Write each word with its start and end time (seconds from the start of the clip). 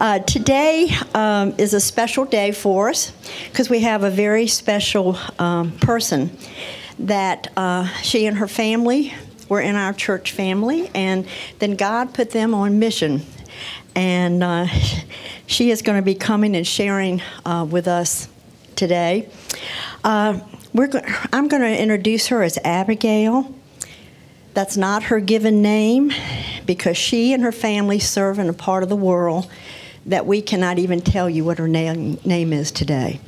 Uh, 0.00 0.18
today 0.20 0.90
um, 1.12 1.54
is 1.58 1.74
a 1.74 1.80
special 1.80 2.24
day 2.24 2.52
for 2.52 2.88
us 2.88 3.12
because 3.50 3.68
we 3.68 3.80
have 3.80 4.02
a 4.02 4.08
very 4.08 4.46
special 4.46 5.14
um, 5.38 5.72
person 5.72 6.34
that 6.98 7.52
uh, 7.54 7.86
she 8.00 8.24
and 8.24 8.38
her 8.38 8.48
family 8.48 9.12
were 9.50 9.60
in 9.60 9.76
our 9.76 9.92
church 9.92 10.32
family, 10.32 10.90
and 10.94 11.26
then 11.58 11.76
God 11.76 12.14
put 12.14 12.30
them 12.30 12.54
on 12.54 12.78
mission. 12.78 13.20
And 13.94 14.42
uh, 14.42 14.68
she 15.46 15.70
is 15.70 15.82
going 15.82 15.98
to 15.98 16.04
be 16.04 16.14
coming 16.14 16.56
and 16.56 16.66
sharing 16.66 17.20
uh, 17.44 17.66
with 17.68 17.86
us 17.86 18.26
today. 18.76 19.28
Uh, 20.02 20.40
we're 20.72 20.86
go- 20.86 21.04
I'm 21.30 21.48
going 21.48 21.62
to 21.62 21.78
introduce 21.78 22.28
her 22.28 22.42
as 22.42 22.56
Abigail. 22.64 23.54
That's 24.54 24.78
not 24.78 25.02
her 25.04 25.20
given 25.20 25.60
name 25.60 26.10
because 26.64 26.96
she 26.96 27.34
and 27.34 27.42
her 27.42 27.52
family 27.52 27.98
serve 27.98 28.38
in 28.38 28.48
a 28.48 28.54
part 28.54 28.82
of 28.82 28.88
the 28.88 28.96
world 28.96 29.46
that 30.06 30.26
we 30.26 30.42
cannot 30.42 30.78
even 30.78 31.00
tell 31.00 31.28
you 31.28 31.44
what 31.44 31.58
her 31.58 31.68
name, 31.68 32.18
name 32.24 32.52
is 32.52 32.70
today. 32.70 33.20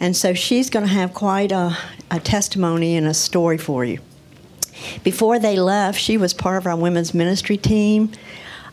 And 0.00 0.16
so 0.16 0.34
she's 0.34 0.70
going 0.70 0.86
to 0.86 0.92
have 0.92 1.14
quite 1.14 1.52
a, 1.52 1.76
a 2.10 2.20
testimony 2.20 2.96
and 2.96 3.06
a 3.06 3.14
story 3.14 3.58
for 3.58 3.84
you. 3.84 4.00
Before 5.02 5.38
they 5.38 5.58
left, 5.58 5.98
she 6.00 6.16
was 6.16 6.32
part 6.32 6.58
of 6.58 6.66
our 6.66 6.76
women's 6.76 7.14
ministry 7.14 7.56
team. 7.56 8.12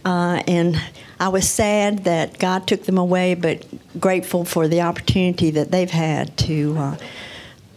Uh, 0.04 0.44
and 0.48 0.80
I 1.20 1.30
was 1.30 1.50
sad 1.50 2.04
that 2.04 2.38
God 2.38 2.68
took 2.68 2.84
them 2.84 2.98
away, 2.98 3.34
but 3.34 3.66
grateful 4.00 4.46
for 4.46 4.68
the 4.68 4.82
opportunity 4.82 5.50
that 5.52 5.72
they've 5.72 5.90
had 5.90 6.38
to 6.40 6.78
uh, 6.78 6.98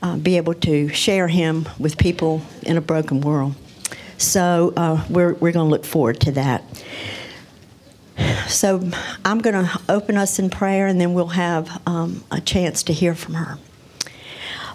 uh, 0.03 0.17
be 0.17 0.37
able 0.37 0.55
to 0.55 0.89
share 0.89 1.29
Him 1.29 1.69
with 1.79 1.97
people 1.97 2.43
in 2.63 2.77
a 2.77 2.83
broken 2.83 3.23
world. 3.23 3.55
So 4.19 4.75
uh, 4.77 5.05
we're, 5.09 5.35
we're 5.35 5.53
going 5.53 5.67
to 5.67 5.71
look 5.71 5.85
forward 5.85 6.21
to 6.21 6.33
that. 6.33 6.65
So 8.49 8.91
I'm 9.25 9.39
going 9.39 9.65
to 9.65 9.81
open 9.89 10.17
us 10.17 10.39
in 10.39 10.51
prayer 10.51 10.87
and 10.87 11.01
then 11.01 11.15
we'll 11.15 11.29
have 11.29 11.83
um, 11.87 12.25
a 12.31 12.41
chance 12.41 12.83
to 12.85 12.93
hear 12.93 13.15
from 13.15 13.35
her. 13.35 13.59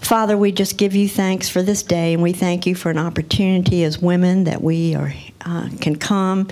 Father, 0.04 0.38
we 0.38 0.52
just 0.52 0.78
give 0.78 0.95
you 0.95 1.08
thanks 1.08 1.48
for 1.48 1.64
this 1.64 1.82
day, 1.82 2.14
and 2.14 2.22
we 2.22 2.34
thank 2.34 2.66
you 2.66 2.76
for 2.76 2.92
an 2.92 2.98
opportunity 2.98 3.86
as 3.86 4.00
women 4.00 4.44
that 4.44 4.62
we 4.62 4.95
are, 4.95 5.14
uh, 5.45 5.70
can 5.80 5.95
come 5.95 6.50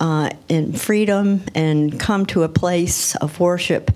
uh, 0.00 0.30
in 0.48 0.72
freedom 0.72 1.44
and 1.54 2.00
come 2.00 2.26
to 2.26 2.42
a 2.42 2.48
place 2.48 3.14
of 3.16 3.38
worship 3.38 3.92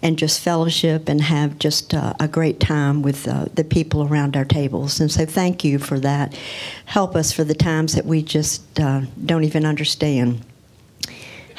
and 0.00 0.18
just 0.18 0.40
fellowship 0.40 1.10
and 1.10 1.20
have 1.20 1.58
just 1.58 1.92
uh, 1.92 2.14
a 2.18 2.26
great 2.26 2.58
time 2.58 3.02
with 3.02 3.28
uh, 3.28 3.44
the 3.52 3.62
people 3.62 4.04
around 4.04 4.38
our 4.38 4.44
tables. 4.46 5.00
And 5.00 5.12
so, 5.12 5.26
thank 5.26 5.62
you 5.62 5.78
for 5.78 6.00
that. 6.00 6.34
Help 6.86 7.14
us 7.14 7.32
for 7.32 7.44
the 7.44 7.54
times 7.54 7.94
that 7.94 8.06
we 8.06 8.22
just 8.22 8.80
uh, 8.80 9.02
don't 9.22 9.44
even 9.44 9.66
understand 9.66 10.42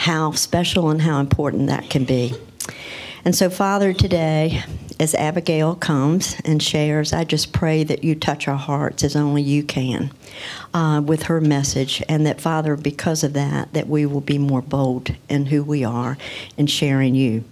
how 0.08 0.32
special 0.32 0.90
and 0.90 1.02
how 1.02 1.20
important 1.20 1.68
that 1.68 1.90
can 1.90 2.06
be. 2.06 2.34
And 3.26 3.36
so, 3.36 3.50
Father, 3.50 3.92
today, 3.92 4.64
as 5.02 5.14
Abigail 5.14 5.76
comes 5.76 6.40
and 6.46 6.64
shares, 6.64 7.12
I 7.12 7.26
just 7.26 7.52
pray 7.52 7.84
that 7.84 8.06
you 8.06 8.16
touch 8.16 8.48
our 8.48 8.56
hearts 8.56 9.04
as 9.04 9.18
only 9.18 9.42
you 9.42 9.64
can 9.64 10.12
uh, 10.74 11.02
with 11.06 11.24
her 11.24 11.42
message, 11.42 12.02
and 12.08 12.26
that, 12.26 12.40
Father, 12.40 12.78
because 12.78 13.22
of 13.22 13.34
that, 13.34 13.74
that 13.74 13.90
we 13.90 14.06
will 14.06 14.22
be 14.22 14.38
more 14.38 14.62
bold 14.62 15.14
in 15.28 15.48
who 15.48 15.62
we 15.62 15.84
are 15.84 16.18
in 16.56 16.68
sharing 16.68 17.14
you. 17.14 17.44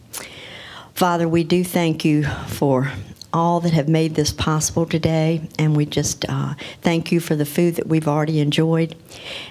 Father, 0.93 1.27
we 1.27 1.43
do 1.43 1.61
thank 1.61 2.05
you 2.05 2.23
for 2.47 2.93
all 3.33 3.59
that 3.59 3.73
have 3.73 3.89
made 3.89 4.15
this 4.15 4.31
possible 4.31 4.85
today, 4.85 5.45
and 5.59 5.75
we 5.75 5.85
just 5.85 6.23
uh, 6.29 6.53
thank 6.81 7.11
you 7.11 7.19
for 7.19 7.35
the 7.35 7.45
food 7.45 7.75
that 7.75 7.87
we've 7.87 8.07
already 8.07 8.39
enjoyed. 8.39 8.95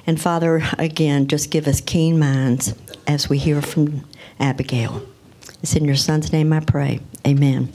And 0.07 0.19
Father, 0.19 0.63
again, 0.79 1.27
just 1.27 1.51
give 1.51 1.69
us 1.69 1.83
keen 1.83 2.19
minds 2.19 2.73
as 3.07 3.29
we 3.29 3.39
hear 3.39 3.61
from 3.63 4.05
Abigail. 4.39 5.03
It's 5.63 5.77
in 5.77 5.85
your 5.85 5.97
son's 5.97 6.33
name 6.33 6.53
I 6.53 6.61
pray. 6.61 7.01
Amen. 7.27 7.73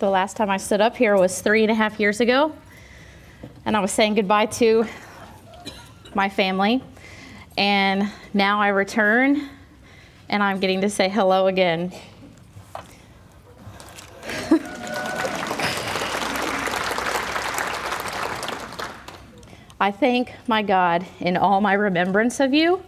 The 0.00 0.08
last 0.08 0.34
time 0.38 0.48
I 0.48 0.56
stood 0.56 0.80
up 0.80 0.96
here 0.96 1.14
was 1.18 1.42
three 1.42 1.62
and 1.62 1.70
a 1.70 1.74
half 1.74 2.00
years 2.00 2.20
ago, 2.20 2.56
and 3.66 3.76
I 3.76 3.80
was 3.80 3.92
saying 3.92 4.14
goodbye 4.14 4.46
to 4.46 4.86
my 6.14 6.30
family. 6.30 6.82
And 7.58 8.10
now 8.32 8.62
I 8.62 8.68
return, 8.68 9.46
and 10.30 10.42
I'm 10.42 10.58
getting 10.58 10.80
to 10.80 10.88
say 10.88 11.10
hello 11.10 11.48
again. 11.48 11.92
I 19.78 19.90
thank 19.90 20.32
my 20.46 20.62
God 20.62 21.04
in 21.18 21.36
all 21.36 21.60
my 21.60 21.74
remembrance 21.74 22.40
of 22.40 22.54
you, 22.54 22.82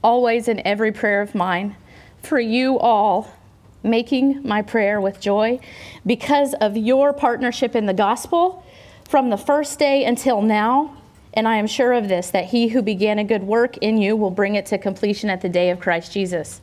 always 0.00 0.46
in 0.46 0.64
every 0.64 0.92
prayer 0.92 1.22
of 1.22 1.34
mine, 1.34 1.74
for 2.22 2.38
you 2.38 2.78
all 2.78 3.34
making 3.82 4.46
my 4.46 4.62
prayer 4.62 5.00
with 5.00 5.20
joy 5.20 5.58
because 6.06 6.54
of 6.54 6.76
your 6.76 7.12
partnership 7.12 7.74
in 7.74 7.86
the 7.86 7.94
gospel 7.94 8.64
from 9.08 9.30
the 9.30 9.36
first 9.36 9.78
day 9.78 10.04
until 10.04 10.42
now. 10.42 10.96
And 11.34 11.48
I 11.48 11.56
am 11.56 11.66
sure 11.66 11.92
of 11.92 12.08
this 12.08 12.30
that 12.30 12.46
he 12.46 12.68
who 12.68 12.82
began 12.82 13.18
a 13.18 13.24
good 13.24 13.42
work 13.42 13.76
in 13.78 13.98
you 13.98 14.16
will 14.16 14.30
bring 14.30 14.54
it 14.54 14.66
to 14.66 14.78
completion 14.78 15.30
at 15.30 15.40
the 15.40 15.48
day 15.48 15.70
of 15.70 15.80
Christ 15.80 16.12
Jesus. 16.12 16.60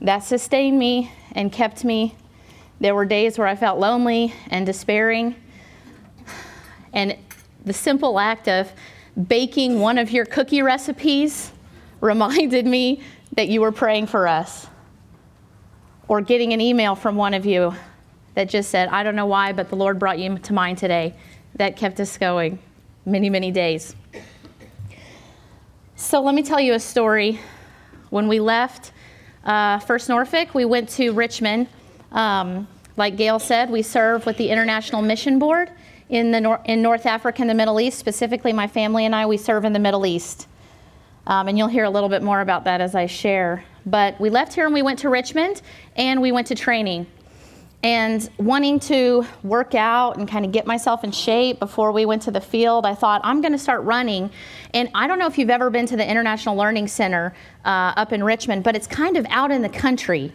That 0.00 0.20
sustained 0.20 0.78
me 0.78 1.12
and 1.32 1.52
kept 1.52 1.84
me. 1.84 2.14
There 2.80 2.94
were 2.94 3.04
days 3.04 3.38
where 3.38 3.46
I 3.46 3.56
felt 3.56 3.78
lonely 3.78 4.34
and 4.50 4.66
despairing. 4.66 5.36
And 6.92 7.16
the 7.64 7.72
simple 7.72 8.18
act 8.18 8.48
of 8.48 8.72
baking 9.28 9.80
one 9.80 9.98
of 9.98 10.10
your 10.10 10.24
cookie 10.24 10.62
recipes 10.62 11.52
reminded 12.00 12.66
me 12.66 13.02
that 13.36 13.48
you 13.48 13.60
were 13.60 13.72
praying 13.72 14.06
for 14.06 14.28
us. 14.28 14.66
Or 16.06 16.20
getting 16.20 16.52
an 16.52 16.60
email 16.60 16.94
from 16.94 17.16
one 17.16 17.34
of 17.34 17.46
you 17.46 17.74
that 18.34 18.48
just 18.48 18.70
said, 18.70 18.88
I 18.88 19.02
don't 19.02 19.16
know 19.16 19.26
why, 19.26 19.52
but 19.52 19.68
the 19.70 19.76
Lord 19.76 19.98
brought 19.98 20.18
you 20.18 20.38
to 20.38 20.52
mind 20.52 20.78
today. 20.78 21.14
That 21.56 21.76
kept 21.76 22.00
us 22.00 22.18
going 22.18 22.58
many, 23.06 23.30
many 23.30 23.50
days. 23.50 23.94
So 25.96 26.22
let 26.22 26.34
me 26.34 26.42
tell 26.42 26.60
you 26.60 26.74
a 26.74 26.80
story. 26.80 27.40
When 28.10 28.28
we 28.28 28.40
left 28.40 28.92
uh, 29.44 29.78
First 29.78 30.08
Norfolk, 30.08 30.54
we 30.54 30.64
went 30.64 30.88
to 30.90 31.12
Richmond. 31.12 31.68
Um, 32.12 32.68
like 32.96 33.16
Gail 33.16 33.38
said, 33.38 33.70
we 33.70 33.82
serve 33.82 34.26
with 34.26 34.36
the 34.36 34.50
International 34.50 35.00
Mission 35.00 35.38
Board 35.38 35.70
in, 36.08 36.30
the 36.30 36.40
nor- 36.40 36.60
in 36.64 36.82
North 36.82 37.06
Africa 37.06 37.40
and 37.40 37.50
the 37.50 37.54
Middle 37.54 37.80
East. 37.80 37.98
Specifically, 37.98 38.52
my 38.52 38.66
family 38.66 39.04
and 39.04 39.14
I, 39.14 39.26
we 39.26 39.36
serve 39.36 39.64
in 39.64 39.72
the 39.72 39.78
Middle 39.78 40.06
East. 40.06 40.48
Um, 41.26 41.48
and 41.48 41.56
you'll 41.56 41.68
hear 41.68 41.84
a 41.84 41.90
little 41.90 42.08
bit 42.08 42.22
more 42.22 42.40
about 42.40 42.64
that 42.64 42.80
as 42.80 42.94
I 42.94 43.06
share. 43.06 43.64
But 43.86 44.18
we 44.20 44.30
left 44.30 44.54
here 44.54 44.64
and 44.64 44.74
we 44.74 44.82
went 44.82 44.98
to 45.00 45.08
Richmond 45.08 45.62
and 45.96 46.20
we 46.20 46.32
went 46.32 46.46
to 46.48 46.54
training. 46.54 47.06
And 47.82 48.26
wanting 48.38 48.80
to 48.80 49.26
work 49.42 49.74
out 49.74 50.16
and 50.16 50.26
kind 50.26 50.46
of 50.46 50.52
get 50.52 50.66
myself 50.66 51.04
in 51.04 51.12
shape 51.12 51.60
before 51.60 51.92
we 51.92 52.06
went 52.06 52.22
to 52.22 52.30
the 52.30 52.40
field, 52.40 52.86
I 52.86 52.94
thought, 52.94 53.20
I'm 53.24 53.42
going 53.42 53.52
to 53.52 53.58
start 53.58 53.82
running. 53.82 54.30
And 54.72 54.88
I 54.94 55.06
don't 55.06 55.18
know 55.18 55.26
if 55.26 55.36
you've 55.36 55.50
ever 55.50 55.68
been 55.68 55.84
to 55.86 55.96
the 55.96 56.10
International 56.10 56.56
Learning 56.56 56.88
Center 56.88 57.34
uh, 57.66 57.92
up 57.94 58.14
in 58.14 58.24
Richmond, 58.24 58.64
but 58.64 58.74
it's 58.74 58.86
kind 58.86 59.18
of 59.18 59.26
out 59.28 59.50
in 59.50 59.60
the 59.60 59.68
country 59.68 60.32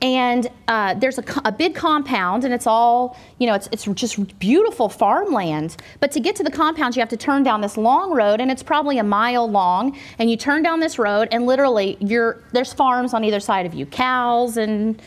and 0.00 0.48
uh, 0.68 0.94
there's 0.94 1.18
a, 1.18 1.24
a, 1.44 1.50
big 1.50 1.74
compound 1.74 2.44
and 2.44 2.54
it's 2.54 2.66
all 2.66 3.16
you 3.38 3.46
know 3.46 3.54
it's, 3.54 3.68
it's 3.72 3.84
just 3.84 4.38
beautiful 4.38 4.88
farmland. 4.88 5.76
But 6.00 6.12
to 6.12 6.20
get 6.20 6.36
to 6.36 6.44
the 6.44 6.50
compound 6.50 6.94
you 6.94 7.00
have 7.00 7.08
to 7.08 7.16
turn 7.16 7.42
down 7.42 7.60
this 7.60 7.76
long 7.76 8.12
road 8.12 8.40
and 8.40 8.50
it's 8.50 8.62
probably 8.62 8.98
a 8.98 9.04
mile 9.04 9.50
long. 9.50 9.98
And 10.18 10.30
you 10.30 10.36
turn 10.36 10.62
down 10.62 10.80
this 10.80 10.98
road 10.98 11.28
and 11.32 11.46
literally 11.46 11.96
you're 12.00 12.42
there's 12.52 12.72
farms 12.72 13.12
on 13.12 13.24
either 13.24 13.40
side 13.40 13.66
of 13.66 13.74
you. 13.74 13.86
Cows 13.86 14.56
and 14.56 15.00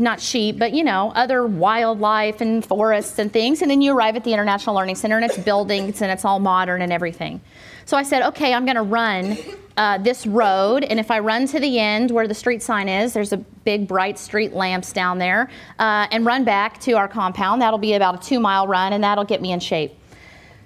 not 0.00 0.20
sheep 0.20 0.58
but 0.58 0.72
you 0.72 0.84
know 0.84 1.10
other 1.16 1.44
wildlife 1.46 2.40
and 2.40 2.64
forests 2.64 3.18
and 3.18 3.32
things. 3.32 3.62
And 3.62 3.70
then 3.70 3.80
you 3.80 3.96
arrive 3.96 4.14
at 4.16 4.24
the 4.24 4.32
international 4.32 4.76
learning 4.76 4.96
center 4.96 5.16
and 5.16 5.24
it's 5.24 5.38
buildings 5.38 6.02
and 6.02 6.12
it's 6.12 6.24
all 6.24 6.38
modern 6.38 6.82
and 6.82 6.92
everything 6.92 7.40
so 7.88 7.96
I 7.96 8.02
said, 8.02 8.20
okay, 8.20 8.52
I'm 8.52 8.66
going 8.66 8.76
to 8.76 8.82
run 8.82 9.38
uh, 9.78 9.96
this 9.96 10.26
road, 10.26 10.84
and 10.84 11.00
if 11.00 11.10
I 11.10 11.20
run 11.20 11.46
to 11.46 11.58
the 11.58 11.78
end 11.78 12.10
where 12.10 12.28
the 12.28 12.34
street 12.34 12.62
sign 12.62 12.86
is, 12.86 13.14
there's 13.14 13.32
a 13.32 13.38
big 13.38 13.88
bright 13.88 14.18
street 14.18 14.52
lamps 14.52 14.92
down 14.92 15.16
there, 15.16 15.48
uh, 15.78 16.06
and 16.10 16.26
run 16.26 16.44
back 16.44 16.78
to 16.80 16.92
our 16.98 17.08
compound. 17.08 17.62
That'll 17.62 17.78
be 17.78 17.94
about 17.94 18.22
a 18.22 18.28
two 18.28 18.40
mile 18.40 18.66
run, 18.66 18.92
and 18.92 19.02
that'll 19.02 19.24
get 19.24 19.40
me 19.40 19.52
in 19.52 19.60
shape. 19.60 19.94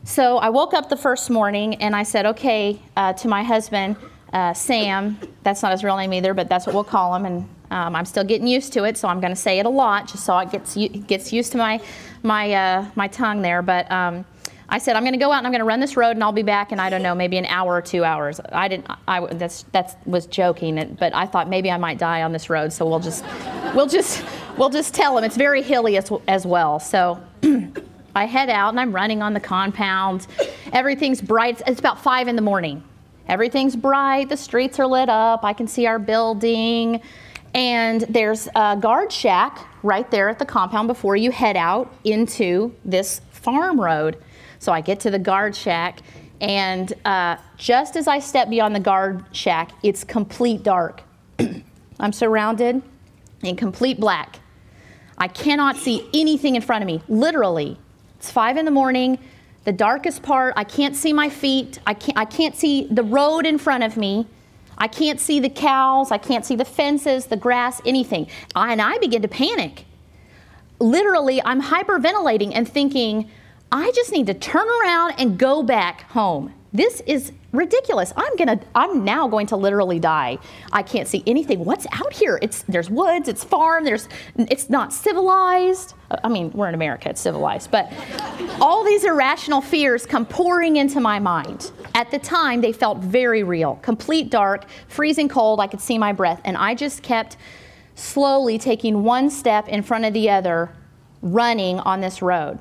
So 0.02 0.38
I 0.38 0.48
woke 0.48 0.74
up 0.74 0.88
the 0.88 0.96
first 0.96 1.30
morning 1.30 1.76
and 1.76 1.94
I 1.94 2.02
said, 2.02 2.26
okay, 2.26 2.82
uh, 2.96 3.12
to 3.12 3.28
my 3.28 3.44
husband, 3.44 3.94
uh, 4.32 4.52
Sam, 4.52 5.16
that's 5.44 5.62
not 5.62 5.70
his 5.70 5.84
real 5.84 5.96
name 5.96 6.12
either, 6.12 6.34
but 6.34 6.48
that's 6.48 6.66
what 6.66 6.74
we'll 6.74 6.82
call 6.82 7.14
him, 7.14 7.24
and 7.24 7.48
um, 7.70 7.94
I'm 7.94 8.04
still 8.04 8.24
getting 8.24 8.48
used 8.48 8.72
to 8.72 8.82
it, 8.82 8.98
so 8.98 9.06
I'm 9.06 9.20
going 9.20 9.32
to 9.32 9.40
say 9.40 9.60
it 9.60 9.66
a 9.66 9.70
lot 9.70 10.08
just 10.08 10.24
so 10.24 10.36
it 10.38 10.50
gets 10.50 10.74
gets 11.06 11.32
used 11.32 11.52
to 11.52 11.58
my 11.58 11.80
my 12.24 12.52
uh, 12.52 12.86
my 12.96 13.06
tongue 13.06 13.42
there. 13.42 13.62
But 13.62 13.88
um, 13.92 14.24
I 14.72 14.78
said, 14.78 14.96
I'm 14.96 15.02
going 15.02 15.12
to 15.12 15.18
go 15.18 15.30
out 15.30 15.36
and 15.36 15.46
I'm 15.46 15.52
going 15.52 15.60
to 15.60 15.66
run 15.66 15.80
this 15.80 15.98
road 15.98 16.12
and 16.12 16.24
I'll 16.24 16.32
be 16.32 16.42
back 16.42 16.72
in, 16.72 16.80
I 16.80 16.88
don't 16.88 17.02
know, 17.02 17.14
maybe 17.14 17.36
an 17.36 17.44
hour 17.44 17.74
or 17.74 17.82
two 17.82 18.04
hours. 18.04 18.40
I 18.52 18.68
didn't, 18.68 18.86
I, 19.06 19.26
that's, 19.34 19.64
that 19.72 19.98
was 20.06 20.24
joking, 20.24 20.96
but 20.98 21.14
I 21.14 21.26
thought 21.26 21.50
maybe 21.50 21.70
I 21.70 21.76
might 21.76 21.98
die 21.98 22.22
on 22.22 22.32
this 22.32 22.48
road. 22.48 22.72
So 22.72 22.88
we'll 22.88 22.98
just, 22.98 23.22
we'll 23.74 23.86
just, 23.86 24.24
we'll 24.56 24.70
just 24.70 24.94
tell 24.94 25.14
them. 25.14 25.24
It's 25.24 25.36
very 25.36 25.60
hilly 25.60 25.98
as, 25.98 26.10
as 26.26 26.46
well. 26.46 26.80
So 26.80 27.22
I 28.14 28.24
head 28.24 28.48
out 28.48 28.70
and 28.70 28.80
I'm 28.80 28.94
running 28.94 29.20
on 29.20 29.34
the 29.34 29.40
compound. 29.40 30.26
Everything's 30.72 31.20
bright. 31.20 31.60
It's 31.66 31.78
about 31.78 32.02
five 32.02 32.26
in 32.26 32.34
the 32.34 32.40
morning. 32.40 32.82
Everything's 33.28 33.76
bright. 33.76 34.30
The 34.30 34.38
streets 34.38 34.80
are 34.80 34.86
lit 34.86 35.10
up. 35.10 35.44
I 35.44 35.52
can 35.52 35.68
see 35.68 35.84
our 35.84 35.98
building. 35.98 37.02
And 37.52 38.00
there's 38.08 38.48
a 38.54 38.78
guard 38.80 39.12
shack 39.12 39.68
right 39.82 40.10
there 40.10 40.30
at 40.30 40.38
the 40.38 40.46
compound 40.46 40.88
before 40.88 41.14
you 41.14 41.30
head 41.30 41.58
out 41.58 41.94
into 42.04 42.74
this 42.86 43.20
farm 43.32 43.78
road. 43.78 44.16
So 44.62 44.70
I 44.70 44.80
get 44.80 45.00
to 45.00 45.10
the 45.10 45.18
guard 45.18 45.56
shack, 45.56 46.02
and 46.40 46.92
uh, 47.04 47.36
just 47.56 47.96
as 47.96 48.06
I 48.06 48.20
step 48.20 48.48
beyond 48.48 48.76
the 48.76 48.80
guard 48.80 49.24
shack, 49.32 49.72
it's 49.82 50.04
complete 50.04 50.62
dark. 50.62 51.02
I'm 51.98 52.12
surrounded 52.12 52.80
in 53.42 53.56
complete 53.56 53.98
black. 53.98 54.38
I 55.18 55.26
cannot 55.26 55.76
see 55.76 56.08
anything 56.14 56.54
in 56.54 56.62
front 56.62 56.84
of 56.84 56.86
me, 56.86 57.02
literally. 57.08 57.76
It's 58.18 58.30
five 58.30 58.56
in 58.56 58.64
the 58.64 58.70
morning, 58.70 59.18
the 59.64 59.72
darkest 59.72 60.22
part. 60.22 60.54
I 60.56 60.62
can't 60.62 60.94
see 60.94 61.12
my 61.12 61.28
feet. 61.28 61.80
I 61.84 61.94
can't, 61.94 62.16
I 62.16 62.24
can't 62.24 62.54
see 62.54 62.86
the 62.86 63.02
road 63.02 63.46
in 63.46 63.58
front 63.58 63.82
of 63.82 63.96
me. 63.96 64.28
I 64.78 64.86
can't 64.86 65.18
see 65.18 65.40
the 65.40 65.50
cows. 65.50 66.12
I 66.12 66.18
can't 66.18 66.46
see 66.46 66.54
the 66.54 66.64
fences, 66.64 67.26
the 67.26 67.36
grass, 67.36 67.82
anything. 67.84 68.28
I, 68.54 68.70
And 68.70 68.80
I 68.80 68.98
begin 68.98 69.22
to 69.22 69.28
panic. 69.28 69.86
Literally, 70.78 71.42
I'm 71.44 71.60
hyperventilating 71.60 72.52
and 72.54 72.68
thinking, 72.68 73.28
I 73.74 73.90
just 73.92 74.12
need 74.12 74.26
to 74.26 74.34
turn 74.34 74.68
around 74.68 75.14
and 75.18 75.38
go 75.38 75.62
back 75.62 76.02
home. 76.10 76.52
This 76.74 77.00
is 77.06 77.32
ridiculous. 77.52 78.12
I'm 78.16 78.36
gonna 78.36 78.60
I'm 78.74 79.02
now 79.02 79.26
going 79.28 79.46
to 79.46 79.56
literally 79.56 79.98
die. 79.98 80.38
I 80.72 80.82
can't 80.82 81.08
see 81.08 81.22
anything. 81.26 81.64
What's 81.64 81.86
out 81.90 82.12
here? 82.12 82.38
It's 82.42 82.62
there's 82.62 82.90
woods, 82.90 83.28
it's 83.28 83.42
farm, 83.42 83.84
there's 83.84 84.10
it's 84.36 84.68
not 84.68 84.92
civilized. 84.92 85.94
I 86.22 86.28
mean, 86.28 86.50
we're 86.52 86.68
in 86.68 86.74
America, 86.74 87.08
it's 87.08 87.20
civilized, 87.22 87.70
but 87.70 87.90
all 88.60 88.84
these 88.84 89.04
irrational 89.04 89.62
fears 89.62 90.04
come 90.04 90.26
pouring 90.26 90.76
into 90.76 91.00
my 91.00 91.18
mind. 91.18 91.72
At 91.94 92.10
the 92.10 92.18
time, 92.18 92.60
they 92.60 92.72
felt 92.72 92.98
very 92.98 93.42
real. 93.42 93.76
Complete 93.76 94.30
dark, 94.30 94.66
freezing 94.88 95.30
cold, 95.30 95.60
I 95.60 95.66
could 95.66 95.80
see 95.80 95.96
my 95.96 96.12
breath, 96.12 96.42
and 96.44 96.58
I 96.58 96.74
just 96.74 97.02
kept 97.02 97.38
slowly 97.94 98.58
taking 98.58 99.02
one 99.02 99.30
step 99.30 99.66
in 99.68 99.82
front 99.82 100.04
of 100.04 100.12
the 100.12 100.28
other, 100.28 100.70
running 101.22 101.80
on 101.80 102.02
this 102.02 102.20
road. 102.20 102.58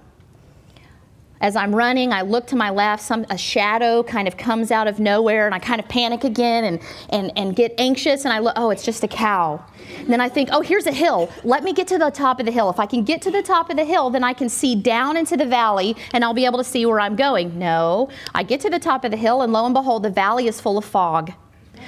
As 1.41 1.55
I'm 1.55 1.75
running, 1.75 2.13
I 2.13 2.21
look 2.21 2.45
to 2.47 2.55
my 2.55 2.69
left, 2.69 3.01
some 3.01 3.25
a 3.31 3.37
shadow 3.37 4.03
kind 4.03 4.27
of 4.27 4.37
comes 4.37 4.69
out 4.69 4.87
of 4.87 4.99
nowhere, 4.99 5.47
and 5.47 5.55
I 5.55 5.59
kind 5.59 5.81
of 5.81 5.87
panic 5.89 6.23
again 6.23 6.63
and, 6.65 6.79
and, 7.09 7.31
and 7.35 7.55
get 7.55 7.73
anxious, 7.79 8.25
and 8.25 8.33
I 8.33 8.37
look, 8.37 8.53
oh, 8.55 8.69
it's 8.69 8.83
just 8.83 9.03
a 9.03 9.07
cow. 9.07 9.63
And 9.97 10.07
then 10.07 10.21
I 10.21 10.29
think, 10.29 10.49
oh, 10.51 10.61
here's 10.61 10.85
a 10.85 10.91
hill. 10.91 11.31
Let 11.43 11.63
me 11.63 11.73
get 11.73 11.87
to 11.87 11.97
the 11.97 12.11
top 12.11 12.39
of 12.39 12.45
the 12.45 12.51
hill. 12.51 12.69
If 12.69 12.79
I 12.79 12.85
can 12.85 13.03
get 13.03 13.23
to 13.23 13.31
the 13.31 13.41
top 13.41 13.71
of 13.71 13.75
the 13.75 13.83
hill, 13.83 14.11
then 14.11 14.23
I 14.23 14.33
can 14.33 14.49
see 14.49 14.75
down 14.75 15.17
into 15.17 15.35
the 15.35 15.45
valley 15.45 15.95
and 16.13 16.23
I'll 16.23 16.35
be 16.35 16.45
able 16.45 16.59
to 16.59 16.63
see 16.63 16.85
where 16.85 16.99
I'm 16.99 17.15
going. 17.15 17.57
No, 17.57 18.09
I 18.35 18.43
get 18.43 18.61
to 18.61 18.69
the 18.69 18.79
top 18.79 19.03
of 19.03 19.09
the 19.09 19.17
hill, 19.17 19.41
and 19.41 19.51
lo 19.51 19.65
and 19.65 19.73
behold, 19.73 20.03
the 20.03 20.11
valley 20.11 20.47
is 20.47 20.61
full 20.61 20.77
of 20.77 20.85
fog. 20.85 21.33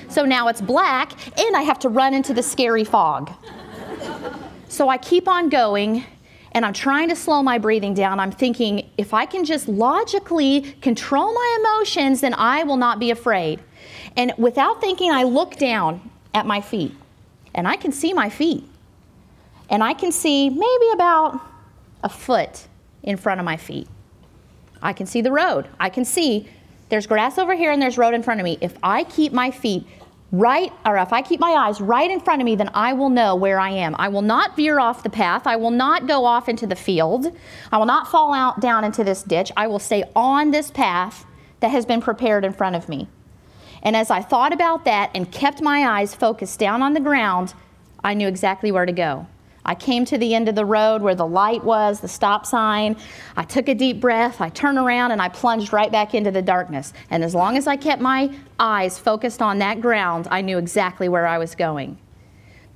So 0.09 0.25
now 0.25 0.47
it's 0.47 0.61
black, 0.61 1.11
and 1.39 1.55
I 1.55 1.61
have 1.61 1.77
to 1.79 1.89
run 1.89 2.15
into 2.15 2.33
the 2.33 2.43
scary 2.43 2.83
fog. 2.83 3.31
So 4.67 4.89
I 4.89 4.97
keep 4.97 5.27
on 5.27 5.49
going, 5.49 6.03
and 6.53 6.65
I'm 6.65 6.73
trying 6.73 7.09
to 7.09 7.15
slow 7.15 7.41
my 7.41 7.57
breathing 7.57 7.93
down. 7.93 8.19
I'm 8.19 8.31
thinking, 8.31 8.89
if 8.97 9.13
I 9.13 9.25
can 9.25 9.43
just 9.43 9.67
logically 9.67 10.61
control 10.81 11.33
my 11.33 11.57
emotions, 11.59 12.21
then 12.21 12.33
I 12.35 12.63
will 12.63 12.77
not 12.77 12.99
be 12.99 13.11
afraid. 13.11 13.59
And 14.15 14.33
without 14.37 14.79
thinking, 14.79 15.11
I 15.11 15.23
look 15.23 15.57
down 15.57 16.09
at 16.33 16.45
my 16.45 16.61
feet, 16.61 16.93
and 17.55 17.67
I 17.67 17.75
can 17.75 17.91
see 17.91 18.13
my 18.13 18.29
feet. 18.29 18.63
And 19.69 19.83
I 19.83 19.93
can 19.93 20.11
see 20.11 20.49
maybe 20.49 20.89
about 20.93 21.39
a 22.03 22.09
foot 22.09 22.67
in 23.01 23.17
front 23.17 23.39
of 23.39 23.45
my 23.45 23.57
feet. 23.57 23.87
I 24.81 24.93
can 24.93 25.07
see 25.07 25.21
the 25.21 25.31
road. 25.31 25.67
I 25.79 25.89
can 25.89 26.05
see 26.05 26.47
there's 26.89 27.07
grass 27.07 27.37
over 27.37 27.55
here 27.55 27.71
and 27.71 27.81
there's 27.81 27.97
road 27.97 28.13
in 28.13 28.21
front 28.21 28.39
of 28.39 28.43
me. 28.43 28.57
If 28.61 28.75
I 28.83 29.05
keep 29.05 29.31
my 29.31 29.49
feet 29.49 29.87
right, 30.33 30.73
or 30.85 30.97
if 30.97 31.13
I 31.13 31.21
keep 31.21 31.39
my 31.39 31.51
eyes 31.51 31.79
right 31.79 32.09
in 32.09 32.19
front 32.19 32.41
of 32.41 32.45
me, 32.45 32.55
then 32.55 32.71
I 32.73 32.91
will 32.91 33.09
know 33.09 33.35
where 33.35 33.59
I 33.59 33.69
am. 33.69 33.95
I 33.97 34.09
will 34.09 34.23
not 34.23 34.57
veer 34.57 34.79
off 34.79 35.03
the 35.03 35.09
path. 35.09 35.47
I 35.47 35.55
will 35.55 35.71
not 35.71 36.07
go 36.07 36.25
off 36.25 36.49
into 36.49 36.67
the 36.67 36.75
field. 36.75 37.27
I 37.71 37.77
will 37.77 37.85
not 37.85 38.07
fall 38.07 38.33
out 38.33 38.59
down 38.59 38.83
into 38.83 39.03
this 39.03 39.23
ditch. 39.23 39.51
I 39.55 39.67
will 39.67 39.79
stay 39.79 40.03
on 40.15 40.51
this 40.51 40.71
path 40.71 41.25
that 41.59 41.69
has 41.71 41.85
been 41.85 42.01
prepared 42.01 42.43
in 42.43 42.51
front 42.51 42.75
of 42.75 42.89
me. 42.89 43.07
And 43.83 43.95
as 43.95 44.09
I 44.09 44.21
thought 44.21 44.51
about 44.51 44.85
that 44.85 45.11
and 45.13 45.31
kept 45.31 45.61
my 45.61 45.85
eyes 45.85 46.15
focused 46.15 46.59
down 46.59 46.81
on 46.81 46.93
the 46.93 46.99
ground, 46.99 47.53
I 48.03 48.13
knew 48.13 48.27
exactly 48.27 48.71
where 48.71 48.85
to 48.85 48.91
go. 48.91 49.27
I 49.65 49.75
came 49.75 50.03
to 50.05 50.17
the 50.17 50.35
end 50.35 50.49
of 50.49 50.55
the 50.55 50.65
road 50.65 51.01
where 51.01 51.15
the 51.15 51.25
light 51.25 51.63
was, 51.63 52.01
the 52.01 52.07
stop 52.07 52.45
sign. 52.45 52.97
I 53.37 53.43
took 53.43 53.69
a 53.69 53.75
deep 53.75 53.99
breath, 54.01 54.41
I 54.41 54.49
turned 54.49 54.77
around, 54.77 55.11
and 55.11 55.21
I 55.21 55.29
plunged 55.29 55.71
right 55.71 55.91
back 55.91 56.13
into 56.13 56.31
the 56.31 56.41
darkness. 56.41 56.93
And 57.09 57.23
as 57.23 57.33
long 57.33 57.55
as 57.55 57.65
I 57.67 57.77
kept 57.77 58.01
my 58.01 58.33
eyes 58.59 58.99
focused 58.99 59.41
on 59.41 59.59
that 59.59 59.79
ground, 59.79 60.27
I 60.29 60.41
knew 60.41 60.57
exactly 60.57 61.07
where 61.07 61.25
I 61.25 61.37
was 61.37 61.55
going. 61.55 61.97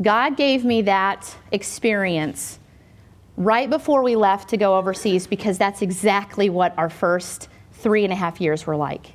God 0.01 0.37
gave 0.37 0.63
me 0.63 0.83
that 0.83 1.35
experience 1.51 2.59
right 3.35 3.69
before 3.69 4.03
we 4.03 4.15
left 4.15 4.49
to 4.49 4.57
go 4.57 4.77
overseas 4.77 5.27
because 5.27 5.57
that's 5.57 5.81
exactly 5.81 6.49
what 6.49 6.77
our 6.77 6.89
first 6.89 7.49
three 7.73 8.03
and 8.03 8.13
a 8.13 8.15
half 8.15 8.39
years 8.39 8.65
were 8.65 8.75
like. 8.75 9.13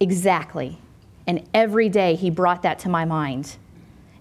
Exactly. 0.00 0.78
And 1.26 1.48
every 1.52 1.88
day 1.88 2.14
he 2.14 2.30
brought 2.30 2.62
that 2.62 2.78
to 2.80 2.88
my 2.88 3.04
mind. 3.04 3.56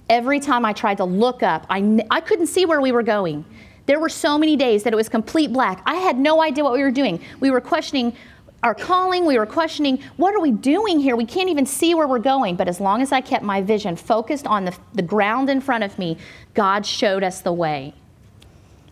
Every 0.09 0.39
time 0.39 0.65
I 0.65 0.73
tried 0.73 0.97
to 0.97 1.05
look 1.05 1.43
up, 1.43 1.65
I, 1.69 2.05
I 2.11 2.21
couldn't 2.21 2.47
see 2.47 2.65
where 2.65 2.81
we 2.81 2.91
were 2.91 3.03
going. 3.03 3.45
There 3.85 3.99
were 3.99 4.09
so 4.09 4.37
many 4.37 4.55
days 4.55 4.83
that 4.83 4.93
it 4.93 4.95
was 4.95 5.09
complete 5.09 5.51
black. 5.51 5.81
I 5.85 5.95
had 5.95 6.17
no 6.17 6.41
idea 6.41 6.63
what 6.63 6.73
we 6.73 6.81
were 6.81 6.91
doing. 6.91 7.19
We 7.39 7.51
were 7.51 7.61
questioning 7.61 8.15
our 8.63 8.73
calling, 8.73 9.25
we 9.25 9.37
were 9.37 9.45
questioning 9.45 10.01
what 10.17 10.33
are 10.33 10.39
we 10.39 10.49
doing 10.49 10.99
here? 10.99 11.15
We 11.15 11.25
can't 11.25 11.49
even 11.49 11.67
see 11.67 11.93
where 11.93 12.07
we're 12.07 12.17
going. 12.17 12.55
But 12.55 12.67
as 12.67 12.79
long 12.79 13.01
as 13.03 13.11
I 13.11 13.21
kept 13.21 13.43
my 13.43 13.61
vision 13.61 13.95
focused 13.95 14.47
on 14.47 14.65
the, 14.65 14.75
the 14.93 15.03
ground 15.03 15.49
in 15.51 15.61
front 15.61 15.83
of 15.83 15.99
me, 15.99 16.17
God 16.55 16.83
showed 16.83 17.23
us 17.23 17.41
the 17.41 17.53
way. 17.53 17.93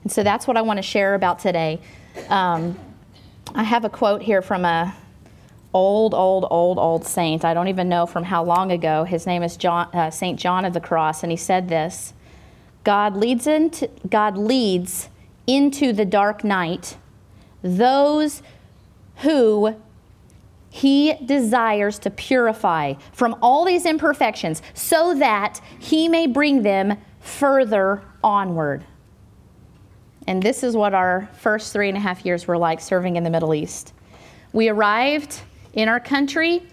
And 0.04 0.12
so 0.12 0.22
that's 0.22 0.46
what 0.46 0.58
I 0.58 0.62
want 0.62 0.78
to 0.78 0.84
share 0.84 1.16
about 1.16 1.40
today. 1.40 1.80
Um, 2.30 2.78
I 3.56 3.64
have 3.64 3.84
a 3.84 3.90
quote 3.90 4.22
here 4.22 4.44
from 4.44 4.64
a 4.64 4.96
old, 5.74 6.14
old, 6.14 6.46
old, 6.50 6.78
old 6.78 7.06
saint. 7.06 7.44
I 7.44 7.54
don't 7.54 7.68
even 7.68 7.90
know 7.90 8.06
from 8.06 8.24
how 8.24 8.44
long 8.44 8.72
ago. 8.72 9.04
His 9.04 9.26
name 9.26 9.44
is 9.44 9.58
John, 9.58 9.88
uh, 9.94 10.12
Saint 10.12 10.40
John 10.40 10.66
of 10.66 10.74
the 10.74 10.80
Cross, 10.80 11.24
and 11.24 11.32
he 11.32 11.38
said 11.38 11.70
this: 11.70 12.14
"God 12.84 13.16
leads 13.18 13.48
into 13.48 13.90
God 14.10 14.38
leads 14.38 15.10
into 15.48 15.92
the 15.92 16.06
dark 16.06 16.44
night 16.44 16.98
those 17.62 18.42
who 19.18 19.76
he 20.70 21.14
desires 21.26 22.00
to 22.00 22.10
purify 22.10 22.94
from 23.12 23.36
all 23.42 23.66
these 23.66 23.86
imperfections, 23.86 24.62
so 24.74 25.14
that 25.16 25.60
he 25.80 26.08
may 26.08 26.28
bring 26.28 26.62
them 26.62 26.98
further 27.20 28.04
onward." 28.24 28.84
And 30.26 30.42
this 30.42 30.64
is 30.64 30.78
what 30.78 30.94
our 30.94 31.30
first 31.34 31.74
three 31.74 31.90
and 31.90 31.98
a 31.98 32.02
half 32.02 32.26
years 32.26 32.48
were 32.48 32.58
like 32.58 32.80
serving 32.80 33.18
in 33.18 33.24
the 33.24 33.30
Middle 33.30 33.54
East. 33.54 33.94
We 34.54 34.70
arrived 34.70 35.42
in 35.74 35.90
our 35.90 36.00
country. 36.00 36.64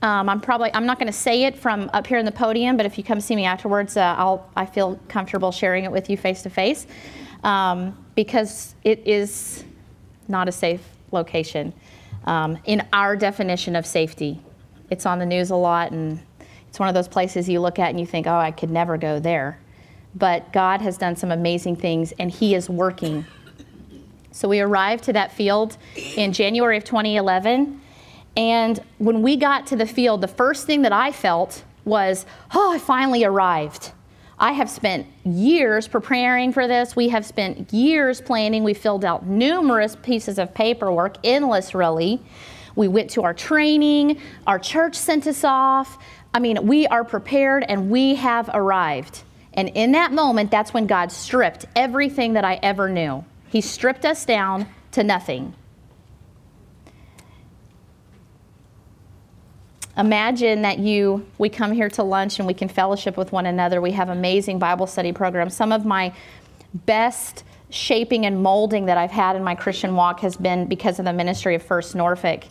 Um, 0.00 0.28
I'm 0.28 0.40
probably 0.40 0.72
I'm 0.74 0.86
not 0.86 0.98
going 0.98 1.08
to 1.08 1.18
say 1.18 1.44
it 1.44 1.56
from 1.56 1.90
up 1.92 2.06
here 2.06 2.18
in 2.18 2.24
the 2.24 2.32
podium, 2.32 2.76
but 2.76 2.86
if 2.86 2.98
you 2.98 3.04
come 3.04 3.20
see 3.20 3.34
me 3.34 3.44
afterwards, 3.44 3.96
uh, 3.96 4.14
I'll 4.16 4.48
I 4.54 4.66
feel 4.66 4.98
comfortable 5.08 5.50
sharing 5.50 5.84
it 5.84 5.90
with 5.90 6.08
you 6.08 6.16
face 6.16 6.42
to 6.42 6.50
face 6.50 6.86
because 8.14 8.74
it 8.84 9.06
is 9.06 9.64
not 10.28 10.48
a 10.48 10.52
safe 10.52 10.82
location 11.12 11.72
um, 12.26 12.58
in 12.64 12.86
our 12.92 13.16
definition 13.16 13.74
of 13.76 13.86
safety. 13.86 14.40
It's 14.90 15.06
on 15.06 15.18
the 15.18 15.26
news 15.26 15.50
a 15.50 15.56
lot, 15.56 15.90
and 15.92 16.20
it's 16.68 16.78
one 16.78 16.88
of 16.88 16.94
those 16.94 17.08
places 17.08 17.48
you 17.48 17.60
look 17.60 17.78
at 17.78 17.90
and 17.90 18.00
you 18.00 18.06
think, 18.06 18.26
oh, 18.26 18.36
I 18.36 18.50
could 18.50 18.70
never 18.70 18.96
go 18.96 19.20
there. 19.20 19.58
But 20.14 20.52
God 20.52 20.80
has 20.80 20.96
done 20.96 21.16
some 21.16 21.30
amazing 21.30 21.76
things, 21.76 22.12
and 22.18 22.30
He 22.30 22.54
is 22.54 22.68
working. 22.70 23.24
So 24.30 24.48
we 24.48 24.60
arrived 24.60 25.04
to 25.04 25.12
that 25.14 25.32
field 25.32 25.76
in 26.16 26.32
January 26.32 26.76
of 26.76 26.84
2011 26.84 27.80
and 28.38 28.78
when 28.98 29.20
we 29.20 29.36
got 29.36 29.66
to 29.66 29.76
the 29.76 29.84
field, 29.84 30.20
the 30.20 30.28
first 30.28 30.64
thing 30.64 30.82
that 30.82 30.92
I 30.92 31.10
felt 31.10 31.64
was, 31.84 32.24
oh, 32.54 32.72
I 32.72 32.78
finally 32.78 33.24
arrived. 33.24 33.90
I 34.38 34.52
have 34.52 34.70
spent 34.70 35.08
years 35.24 35.88
preparing 35.88 36.52
for 36.52 36.68
this. 36.68 36.94
We 36.94 37.08
have 37.08 37.26
spent 37.26 37.72
years 37.72 38.20
planning. 38.20 38.62
We 38.62 38.74
filled 38.74 39.04
out 39.04 39.26
numerous 39.26 39.96
pieces 39.96 40.38
of 40.38 40.54
paperwork, 40.54 41.16
endless 41.24 41.74
really. 41.74 42.22
We 42.76 42.86
went 42.86 43.10
to 43.10 43.24
our 43.24 43.34
training, 43.34 44.20
our 44.46 44.60
church 44.60 44.94
sent 44.94 45.26
us 45.26 45.42
off. 45.42 45.98
I 46.32 46.38
mean, 46.38 46.64
we 46.64 46.86
are 46.86 47.02
prepared 47.02 47.64
and 47.68 47.90
we 47.90 48.14
have 48.14 48.48
arrived. 48.54 49.24
And 49.54 49.70
in 49.70 49.90
that 49.92 50.12
moment, 50.12 50.52
that's 50.52 50.72
when 50.72 50.86
God 50.86 51.10
stripped 51.10 51.66
everything 51.74 52.34
that 52.34 52.44
I 52.44 52.60
ever 52.62 52.88
knew. 52.88 53.24
He 53.48 53.60
stripped 53.60 54.04
us 54.04 54.24
down 54.24 54.68
to 54.92 55.02
nothing. 55.02 55.54
Imagine 59.98 60.62
that 60.62 60.78
you, 60.78 61.26
we 61.38 61.48
come 61.48 61.72
here 61.72 61.88
to 61.90 62.04
lunch 62.04 62.38
and 62.38 62.46
we 62.46 62.54
can 62.54 62.68
fellowship 62.68 63.16
with 63.16 63.32
one 63.32 63.46
another. 63.46 63.80
We 63.80 63.90
have 63.92 64.08
amazing 64.08 64.60
Bible 64.60 64.86
study 64.86 65.12
programs. 65.12 65.56
Some 65.56 65.72
of 65.72 65.84
my 65.84 66.12
best 66.72 67.42
shaping 67.70 68.24
and 68.24 68.40
molding 68.40 68.86
that 68.86 68.96
I've 68.96 69.10
had 69.10 69.34
in 69.34 69.42
my 69.42 69.56
Christian 69.56 69.96
walk 69.96 70.20
has 70.20 70.36
been 70.36 70.66
because 70.66 71.00
of 71.00 71.04
the 71.04 71.12
ministry 71.12 71.56
of 71.56 71.64
First 71.64 71.96
Norfolk. 71.96 72.44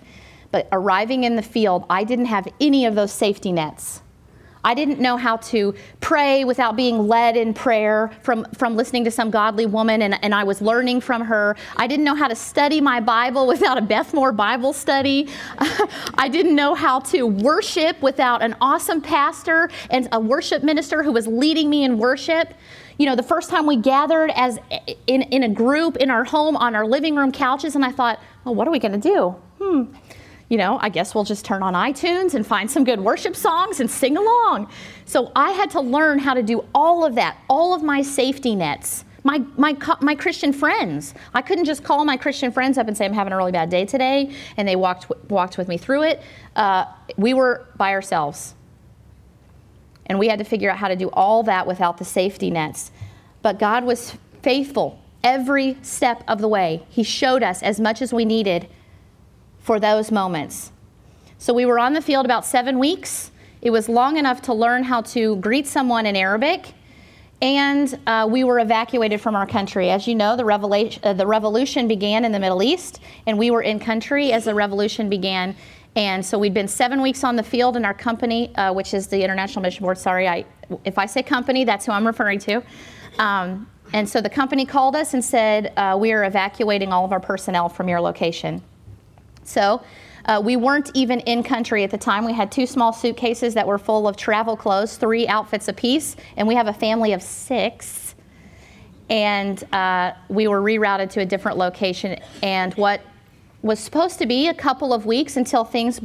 But 0.51 0.67
arriving 0.73 1.23
in 1.23 1.37
the 1.37 1.41
field, 1.41 1.85
I 1.89 2.03
didn't 2.03 2.25
have 2.25 2.47
any 2.59 2.85
of 2.85 2.95
those 2.95 3.13
safety 3.13 3.53
nets. 3.53 4.01
I 4.67 4.73
didn't 4.73 4.99
know 4.99 5.15
how 5.15 5.37
to 5.37 5.73
pray 6.01 6.43
without 6.43 6.75
being 6.75 7.07
led 7.07 7.37
in 7.37 7.53
prayer 7.53 8.11
from, 8.21 8.45
from 8.57 8.75
listening 8.75 9.05
to 9.05 9.11
some 9.11 9.31
godly 9.31 9.65
woman, 9.65 10.01
and, 10.01 10.21
and 10.21 10.35
I 10.35 10.43
was 10.43 10.61
learning 10.61 10.99
from 10.99 11.21
her. 11.21 11.55
I 11.77 11.87
didn't 11.87 12.03
know 12.03 12.15
how 12.15 12.27
to 12.27 12.35
study 12.35 12.81
my 12.81 12.99
Bible 12.99 13.47
without 13.53 13.77
a 13.77 13.81
Beth 13.81 14.13
Moore 14.13 14.33
Bible 14.33 14.73
study. 14.73 15.29
I 16.15 16.27
didn't 16.27 16.53
know 16.53 16.75
how 16.75 16.99
to 16.99 17.25
worship 17.25 18.01
without 18.01 18.41
an 18.41 18.57
awesome 18.59 18.99
pastor 18.99 19.69
and 19.89 20.09
a 20.11 20.19
worship 20.19 20.63
minister 20.63 21.01
who 21.01 21.13
was 21.13 21.27
leading 21.27 21.69
me 21.69 21.85
in 21.85 21.97
worship. 21.97 22.53
You 22.97 23.05
know, 23.05 23.15
the 23.15 23.23
first 23.23 23.49
time 23.49 23.67
we 23.67 23.77
gathered 23.77 24.31
as 24.35 24.59
in, 25.05 25.21
in 25.21 25.43
a 25.43 25.49
group 25.49 25.95
in 25.95 26.11
our 26.11 26.25
home 26.25 26.57
on 26.57 26.75
our 26.75 26.85
living 26.85 27.15
room 27.15 27.31
couches, 27.31 27.75
and 27.75 27.85
I 27.85 27.93
thought, 27.93 28.19
well, 28.43 28.53
what 28.53 28.67
are 28.67 28.71
we 28.71 28.79
going 28.79 28.99
to 28.99 29.09
do? 29.09 29.29
Hmm 29.61 29.95
you 30.49 30.57
know, 30.57 30.79
I 30.81 30.89
guess 30.89 31.13
we'll 31.13 31.25
just 31.25 31.43
turn 31.43 31.61
on 31.61 31.73
iTunes 31.73 32.33
and 32.33 32.45
find 32.45 32.71
some 32.71 32.83
good 32.83 33.01
worship 33.01 33.35
songs 33.35 33.79
and 33.79 33.91
sing 33.91 34.15
along. 34.15 34.71
So 35.05 35.31
I 35.35 35.51
had 35.51 35.69
to 35.71 35.81
learn 35.81 36.19
how 36.19 36.33
to 36.33 36.43
do 36.43 36.63
all 36.73 37.03
of 37.03 37.15
that, 37.15 37.37
all 37.49 37.73
of 37.73 37.83
my 37.83 38.01
safety 38.01 38.55
nets. 38.55 39.03
My, 39.23 39.43
my, 39.57 39.75
my 39.99 40.15
Christian 40.15 40.53
friends. 40.53 41.13
I 41.33 41.41
couldn't 41.41 41.65
just 41.65 41.83
call 41.83 42.05
my 42.05 42.15
Christian 42.15 42.49
friends 42.49 42.77
up 42.77 42.87
and 42.87 42.95
say, 42.95 43.03
I'm 43.03 43.11
having 43.11 43.33
a 43.33 43.37
really 43.37 43.51
bad 43.51 43.69
day 43.69 43.83
today, 43.83 44.33
and 44.55 44.65
they 44.65 44.77
walked, 44.77 45.11
walked 45.29 45.57
with 45.57 45.67
me 45.67 45.77
through 45.77 46.03
it. 46.03 46.21
Uh, 46.55 46.85
we 47.17 47.33
were 47.33 47.67
by 47.75 47.91
ourselves. 47.91 48.55
And 50.05 50.17
we 50.17 50.29
had 50.29 50.39
to 50.39 50.45
figure 50.45 50.71
out 50.71 50.77
how 50.77 50.87
to 50.87 50.95
do 50.95 51.09
all 51.11 51.43
that 51.43 51.67
without 51.67 51.97
the 51.97 52.05
safety 52.05 52.49
nets. 52.49 52.91
But 53.41 53.59
God 53.59 53.83
was 53.83 54.15
faithful 54.43 55.01
every 55.25 55.77
step 55.81 56.23
of 56.29 56.39
the 56.39 56.47
way. 56.47 56.85
He 56.87 57.03
showed 57.03 57.43
us 57.43 57.61
as 57.61 57.81
much 57.81 58.01
as 58.01 58.13
we 58.13 58.23
needed 58.23 58.69
for 59.67 59.81
those 59.81 60.11
moments. 60.13 60.71
So 61.39 61.53
we 61.53 61.65
were 61.65 61.77
on 61.77 61.91
the 61.91 62.01
field 62.01 62.23
about 62.23 62.45
seven 62.45 62.79
weeks. 62.79 63.31
It 63.61 63.69
was 63.69 63.89
long 63.89 64.15
enough 64.15 64.41
to 64.43 64.53
learn 64.53 64.81
how 64.81 65.01
to 65.01 65.35
greet 65.35 65.67
someone 65.67 66.05
in 66.05 66.15
Arabic, 66.15 66.73
and 67.41 67.99
uh, 68.07 68.29
we 68.31 68.45
were 68.45 68.59
evacuated 68.59 69.19
from 69.19 69.35
our 69.35 69.45
country. 69.45 69.89
As 69.89 70.07
you 70.07 70.15
know, 70.15 70.37
the, 70.37 70.99
uh, 71.03 71.11
the 71.11 71.27
revolution 71.27 71.85
began 71.85 72.23
in 72.23 72.31
the 72.31 72.39
Middle 72.39 72.63
East, 72.63 73.01
and 73.27 73.37
we 73.37 73.51
were 73.51 73.61
in 73.61 73.77
country 73.77 74.31
as 74.31 74.45
the 74.45 74.55
revolution 74.55 75.09
began. 75.09 75.53
And 75.97 76.25
so 76.25 76.39
we'd 76.39 76.53
been 76.53 76.69
seven 76.69 77.01
weeks 77.01 77.25
on 77.25 77.35
the 77.35 77.43
field 77.43 77.75
in 77.75 77.83
our 77.83 77.93
company, 77.93 78.55
uh, 78.55 78.71
which 78.71 78.93
is 78.93 79.07
the 79.07 79.21
International 79.21 79.61
Mission 79.61 79.83
Board. 79.83 79.97
Sorry, 79.97 80.29
I, 80.29 80.45
if 80.85 80.97
I 80.97 81.05
say 81.05 81.21
company, 81.21 81.65
that's 81.65 81.85
who 81.85 81.91
I'm 81.91 82.07
referring 82.07 82.39
to. 82.39 82.63
Um, 83.19 83.69
and 83.91 84.07
so 84.07 84.21
the 84.21 84.29
company 84.29 84.65
called 84.65 84.95
us 84.95 85.13
and 85.13 85.23
said, 85.23 85.73
uh, 85.75 85.97
We 85.99 86.13
are 86.13 86.23
evacuating 86.23 86.93
all 86.93 87.03
of 87.03 87.11
our 87.11 87.19
personnel 87.19 87.67
from 87.67 87.89
your 87.89 87.99
location. 87.99 88.61
So 89.47 89.81
uh, 90.25 90.41
we 90.43 90.57
weren't 90.57 90.91
even 90.93 91.21
in 91.21 91.41
country 91.41 91.83
at 91.83 91.91
the 91.91 91.97
time. 91.97 92.25
We 92.25 92.33
had 92.33 92.51
two 92.51 92.65
small 92.65 92.91
suitcases 92.91 93.53
that 93.53 93.65
were 93.65 93.77
full 93.77 94.07
of 94.07 94.17
travel 94.17 94.57
clothes, 94.57 94.97
three 94.97 95.27
outfits 95.27 95.69
apiece, 95.69 96.15
and 96.35 96.47
we 96.47 96.55
have 96.55 96.67
a 96.67 96.73
family 96.73 97.13
of 97.13 97.23
six. 97.23 98.15
And 99.09 99.63
uh, 99.73 100.13
we 100.27 100.49
were 100.49 100.61
rerouted 100.61 101.09
to 101.11 101.21
a 101.21 101.25
different 101.25 101.57
location. 101.57 102.19
And 102.43 102.73
what 102.73 103.01
was 103.61 103.79
supposed 103.79 104.19
to 104.19 104.25
be 104.25 104.49
a 104.49 104.53
couple 104.53 104.93
of 104.93 105.05
weeks 105.05 105.37
until 105.37 105.63
things 105.63 106.01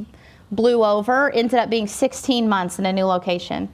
blew 0.53 0.85
over 0.85 1.31
ended 1.31 1.59
up 1.59 1.69
being 1.69 1.89
16 1.89 2.49
months 2.49 2.79
in 2.79 2.87
a 2.87 2.93
new 2.93 3.07
location. 3.07 3.69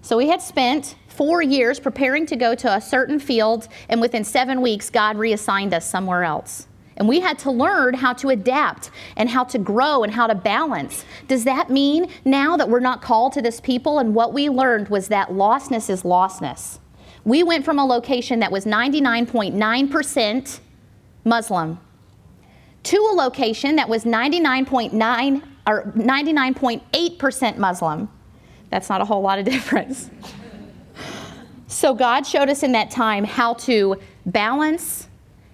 So 0.00 0.16
we 0.16 0.28
had 0.28 0.40
spent 0.40 0.94
four 1.08 1.42
years 1.42 1.80
preparing 1.80 2.24
to 2.26 2.36
go 2.36 2.54
to 2.54 2.72
a 2.72 2.80
certain 2.80 3.18
field, 3.18 3.66
and 3.88 4.00
within 4.00 4.22
seven 4.22 4.60
weeks, 4.60 4.90
God 4.90 5.16
reassigned 5.16 5.74
us 5.74 5.84
somewhere 5.84 6.22
else. 6.22 6.67
And 6.98 7.08
we 7.08 7.20
had 7.20 7.38
to 7.40 7.50
learn 7.50 7.94
how 7.94 8.12
to 8.14 8.28
adapt 8.28 8.90
and 9.16 9.30
how 9.30 9.44
to 9.44 9.58
grow 9.58 10.02
and 10.02 10.12
how 10.12 10.26
to 10.26 10.34
balance. 10.34 11.04
Does 11.28 11.44
that 11.44 11.70
mean 11.70 12.10
now 12.24 12.56
that 12.56 12.68
we're 12.68 12.80
not 12.80 13.02
called 13.02 13.32
to 13.34 13.42
this 13.42 13.60
people? 13.60 14.00
And 14.00 14.14
what 14.14 14.34
we 14.34 14.48
learned 14.48 14.88
was 14.88 15.08
that 15.08 15.28
lostness 15.28 15.88
is 15.88 16.02
lostness. 16.02 16.80
We 17.24 17.44
went 17.44 17.64
from 17.64 17.78
a 17.78 17.86
location 17.86 18.40
that 18.40 18.50
was 18.50 18.64
99.9% 18.64 20.60
Muslim 21.24 21.78
to 22.82 22.96
a 22.96 23.14
location 23.14 23.76
that 23.76 23.88
was 23.88 24.04
99.9 24.04 25.42
or 25.66 25.92
99.8% 25.94 27.58
Muslim. 27.58 28.08
That's 28.70 28.88
not 28.88 29.00
a 29.00 29.04
whole 29.04 29.22
lot 29.22 29.38
of 29.38 29.44
difference. 29.54 30.10
So 31.68 31.94
God 31.94 32.26
showed 32.26 32.48
us 32.48 32.62
in 32.62 32.72
that 32.72 32.90
time 32.90 33.24
how 33.24 33.54
to 33.54 34.00
balance 34.24 35.07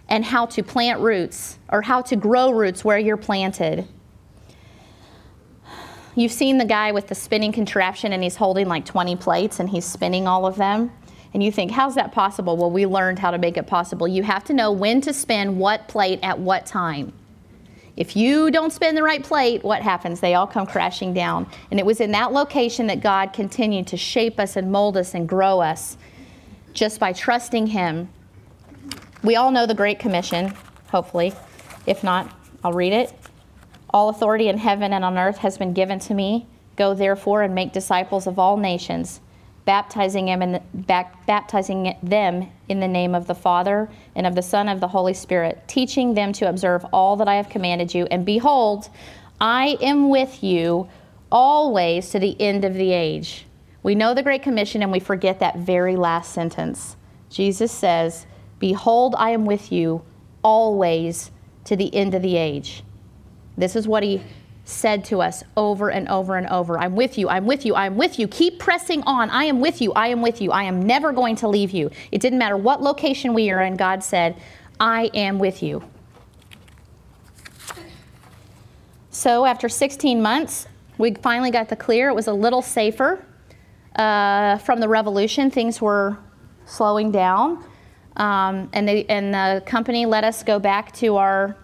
and 0.09 0.25
how 0.25 0.47
to 0.47 0.63
plant 0.63 1.01
roots 1.01 1.59
or 1.71 1.83
how 1.83 2.03
to 2.03 2.17
grow 2.17 2.51
roots 2.51 2.85
where 2.85 2.99
you're 2.99 3.17
planted. 3.17 3.87
You've 6.17 6.33
seen 6.33 6.59
the 6.59 6.65
guy 6.65 6.93
with 6.93 7.09
the 7.09 7.15
spinning 7.15 7.53
contraption 7.53 8.13
and 8.13 8.23
he's 8.23 8.37
holding 8.37 8.69
like 8.69 8.85
20 8.85 9.17
plates 9.17 9.59
and 9.59 9.69
he's 9.69 9.85
spinning 9.85 10.29
all 10.29 10.47
of 10.47 10.57
them. 10.57 10.93
And 11.33 11.43
you 11.43 11.51
think, 11.51 11.73
how's 11.73 11.97
that 11.97 12.13
possible? 12.13 12.57
Well, 12.57 12.71
we 12.71 12.87
learned 12.87 13.19
how 13.19 13.33
to 13.33 13.39
make 13.39 13.57
it 13.57 13.67
possible. 13.67 14.07
You 14.07 14.23
have 14.23 14.45
to 14.45 14.53
know 14.53 14.71
when 14.71 15.01
to 15.01 15.13
spin 15.13 15.59
what 15.59 15.89
plate 15.89 16.21
at 16.23 16.39
what 16.39 16.65
time. 16.65 17.13
If 17.97 18.17
you 18.17 18.51
don't 18.51 18.73
spin 18.73 18.95
the 18.95 19.03
right 19.03 19.23
plate, 19.23 19.65
what 19.65 19.83
happens? 19.83 20.21
They 20.21 20.35
all 20.35 20.47
come 20.47 20.67
crashing 20.67 21.15
down. 21.15 21.49
And 21.71 21.81
it 21.81 21.87
was 21.87 22.01
in 22.01 22.13
that 22.13 22.33
location 22.33 22.87
that 22.89 23.01
God 23.01 23.33
continued 23.33 23.89
to 23.89 23.97
shape 23.97 24.39
us 24.39 24.57
and 24.57 24.71
mold 24.71 24.97
us 24.97 25.15
and 25.15 25.29
grow 25.29 25.61
us 25.61 25.97
just 26.73 27.01
by 27.01 27.13
trusting 27.13 27.69
Him. 27.69 28.09
We 29.25 29.37
all 29.37 29.51
know 29.51 29.67
the 29.67 29.75
Great 29.75 29.99
Commission, 29.99 30.55
hopefully. 30.91 31.33
If 31.87 32.05
not, 32.05 32.31
I'll 32.63 32.73
read 32.73 32.93
it. 32.93 33.13
All 33.91 34.09
authority 34.11 34.49
in 34.49 34.59
heaven 34.59 34.93
and 34.93 35.05
on 35.05 35.19
earth 35.19 35.39
has 35.39 35.59
been 35.59 35.73
given 35.73 35.99
to 36.01 36.15
me. 36.15 36.47
Go 36.77 36.95
therefore 36.95 37.43
and 37.43 37.55
make 37.55 37.73
disciples 37.73 38.27
of 38.27 38.39
all 38.39 38.57
nations 38.57 39.21
baptizing 39.65 40.27
them, 40.27 40.43
in 40.43 40.53
the, 40.53 40.63
baptizing 41.27 41.97
them 42.03 42.51
in 42.69 42.81
the 42.81 42.89
name 42.89 43.15
of 43.15 43.27
the 43.27 43.35
Father 43.35 43.89
and 44.15 44.27
of 44.27 44.35
the 44.35 44.43
Son 44.43 44.69
and 44.69 44.77
of 44.77 44.81
the 44.81 44.89
Holy 44.89 45.15
Spirit, 45.15 45.63
teaching 45.67 46.15
them 46.15 46.33
to 46.35 46.49
observe 46.49 46.85
all 46.93 47.17
that 47.17 47.29
I 47.29 47.37
have 47.37 47.49
commanded 47.49 47.95
you. 47.95 48.07
And 48.11 48.27
behold, 48.27 48.91
I 49.41 49.79
am 49.81 50.11
with 50.11 50.43
you 50.43 50.89
always 51.33 52.11
to 52.11 52.19
the 52.19 52.39
end 52.41 52.65
of 52.65 52.75
the 52.75 52.93
age. 52.93 53.47
We 53.83 53.95
know 53.95 54.15
the 54.15 54.23
Great 54.23 54.43
Commission 54.43 54.83
and 54.83 54.93
we 54.93 55.01
forget 55.01 55.41
that 55.41 55.59
very 55.59 55.97
last 55.97 56.33
sentence. 56.33 56.97
Jesus 57.31 57.73
says, 57.73 58.27
Behold, 58.59 59.15
I 59.19 59.31
am 59.31 59.45
with 59.45 59.73
you 59.73 60.03
always 60.43 61.31
to 61.65 61.77
the 61.77 61.95
end 61.95 62.15
of 62.15 62.23
the 62.23 62.37
age. 62.37 62.83
This 63.57 63.77
is 63.77 63.87
what 63.87 64.03
he 64.03 64.23
said 64.65 65.05
to 65.05 65.21
us 65.21 65.45
over 65.57 65.91
and 65.91 66.09
over 66.09 66.37
and 66.37 66.47
over 66.49 66.79
I'm 66.79 66.97
with 66.97 67.19
you, 67.19 67.29
I'm 67.29 67.47
with 67.47 67.67
you, 67.67 67.75
I'm 67.75 67.97
with 67.97 68.19
you. 68.19 68.27
Keep 68.27 68.59
pressing 68.59 69.03
on. 69.03 69.29
I 69.31 69.45
am 69.45 69.61
with 69.61 69.81
you, 69.81 69.93
I 69.93 70.09
am 70.09 70.23
with 70.23 70.41
you. 70.41 70.53
I 70.53 70.65
am 70.65 70.83
never 70.83 71.13
going 71.13 71.37
to 71.37 71.49
leave 71.49 71.71
you. 71.71 71.91
It 72.11 72.21
didn't 72.21 72.39
matter 72.39 72.57
what 72.57 72.83
location 72.83 73.35
we 73.35 73.51
are 73.51 73.61
in, 73.61 73.77
God 73.77 74.03
said, 74.03 74.37
I 74.81 75.11
am 75.15 75.39
with 75.39 75.63
you. 75.63 75.83
So 79.11 79.47
after 79.47 79.69
16 79.69 80.21
months, 80.21 80.67
we 80.99 81.15
finally 81.15 81.51
got 81.51 81.69
the 81.69 81.77
clear. 81.77 82.09
It 82.09 82.15
was 82.15 82.27
a 82.27 82.33
little 82.33 82.63
safer 82.63 83.25
uh, 83.97 84.59
from 84.59 84.81
the 84.81 84.89
revolution. 84.89 85.51
Things 85.51 85.81
were 85.81 86.19
slowing 86.67 87.13
down. 87.13 87.65
Um, 88.17 88.69
and, 88.73 88.87
they, 88.87 89.05
and 89.07 89.35
the 89.35 89.63
company 89.67 90.07
let 90.07 90.25
us 90.25 90.43
go 90.43 90.59
back 90.59 90.93
to 90.95 91.17
our 91.17 91.57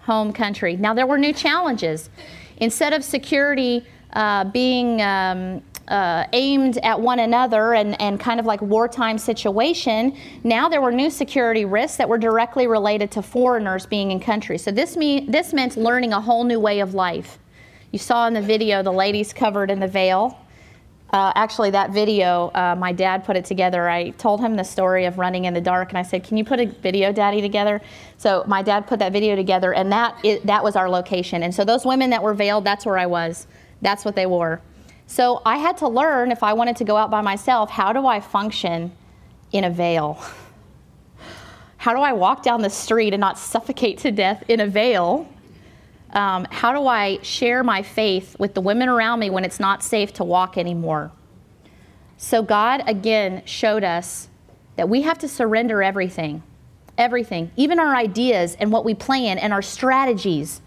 home 0.00 0.32
country. 0.32 0.76
Now, 0.76 0.94
there 0.94 1.06
were 1.06 1.18
new 1.18 1.32
challenges. 1.32 2.10
Instead 2.58 2.92
of 2.92 3.02
security 3.04 3.84
uh, 4.12 4.44
being 4.44 5.02
um, 5.02 5.62
uh, 5.88 6.24
aimed 6.32 6.78
at 6.78 7.00
one 7.00 7.18
another 7.18 7.74
and, 7.74 8.00
and 8.00 8.18
kind 8.20 8.40
of 8.40 8.46
like 8.46 8.62
wartime 8.62 9.18
situation, 9.18 10.16
now 10.44 10.68
there 10.68 10.80
were 10.80 10.92
new 10.92 11.10
security 11.10 11.64
risks 11.64 11.96
that 11.96 12.08
were 12.08 12.18
directly 12.18 12.66
related 12.66 13.10
to 13.10 13.22
foreigners 13.22 13.84
being 13.84 14.12
in 14.12 14.20
country. 14.20 14.58
So 14.58 14.70
this, 14.70 14.96
mean, 14.96 15.30
this 15.30 15.52
meant 15.52 15.76
learning 15.76 16.12
a 16.12 16.20
whole 16.20 16.44
new 16.44 16.60
way 16.60 16.80
of 16.80 16.94
life. 16.94 17.38
You 17.90 17.98
saw 17.98 18.26
in 18.26 18.34
the 18.34 18.42
video 18.42 18.82
the 18.82 18.92
ladies 18.92 19.32
covered 19.32 19.70
in 19.70 19.80
the 19.80 19.88
veil. 19.88 20.38
Uh, 21.12 21.32
actually, 21.36 21.70
that 21.70 21.90
video, 21.90 22.50
uh, 22.54 22.74
my 22.76 22.92
dad 22.92 23.24
put 23.24 23.36
it 23.36 23.44
together. 23.44 23.88
I 23.88 24.10
told 24.10 24.40
him 24.40 24.56
the 24.56 24.64
story 24.64 25.04
of 25.04 25.18
running 25.18 25.44
in 25.44 25.54
the 25.54 25.60
dark, 25.60 25.90
and 25.90 25.98
I 25.98 26.02
said, 26.02 26.24
"Can 26.24 26.36
you 26.36 26.44
put 26.44 26.58
a 26.58 26.66
video, 26.66 27.12
Daddy, 27.12 27.40
together?" 27.40 27.80
So 28.16 28.42
my 28.46 28.60
dad 28.62 28.88
put 28.88 28.98
that 28.98 29.12
video 29.12 29.36
together, 29.36 29.72
and 29.72 29.92
that 29.92 30.16
it, 30.24 30.44
that 30.46 30.64
was 30.64 30.74
our 30.74 30.90
location. 30.90 31.44
And 31.44 31.54
so 31.54 31.64
those 31.64 31.84
women 31.84 32.10
that 32.10 32.22
were 32.22 32.34
veiled, 32.34 32.64
that's 32.64 32.84
where 32.84 32.98
I 32.98 33.06
was. 33.06 33.46
That's 33.82 34.04
what 34.04 34.16
they 34.16 34.26
wore. 34.26 34.60
So 35.06 35.40
I 35.46 35.58
had 35.58 35.76
to 35.78 35.88
learn 35.88 36.32
if 36.32 36.42
I 36.42 36.52
wanted 36.52 36.76
to 36.76 36.84
go 36.84 36.96
out 36.96 37.10
by 37.10 37.20
myself, 37.20 37.70
how 37.70 37.92
do 37.92 38.06
I 38.06 38.20
function 38.20 38.90
in 39.52 39.64
a 39.64 39.70
veil? 39.70 40.20
How 41.78 41.94
do 41.94 42.00
I 42.00 42.14
walk 42.14 42.42
down 42.42 42.62
the 42.62 42.70
street 42.70 43.14
and 43.14 43.20
not 43.20 43.38
suffocate 43.38 43.98
to 43.98 44.10
death 44.10 44.42
in 44.48 44.58
a 44.58 44.66
veil? 44.66 45.28
Um, 46.12 46.46
how 46.50 46.72
do 46.72 46.86
I 46.86 47.18
share 47.22 47.62
my 47.62 47.82
faith 47.82 48.36
with 48.38 48.54
the 48.54 48.60
women 48.60 48.88
around 48.88 49.20
me 49.20 49.30
when 49.30 49.44
it's 49.44 49.60
not 49.60 49.82
safe 49.82 50.12
to 50.14 50.24
walk 50.24 50.56
anymore? 50.56 51.10
So, 52.16 52.42
God 52.42 52.82
again 52.86 53.42
showed 53.44 53.84
us 53.84 54.28
that 54.76 54.88
we 54.88 55.02
have 55.02 55.18
to 55.18 55.28
surrender 55.28 55.82
everything, 55.82 56.42
everything, 56.96 57.50
even 57.56 57.78
our 57.78 57.94
ideas 57.94 58.56
and 58.58 58.72
what 58.72 58.84
we 58.84 58.94
plan 58.94 59.38
and 59.38 59.52
our 59.52 59.62
strategies. 59.62 60.62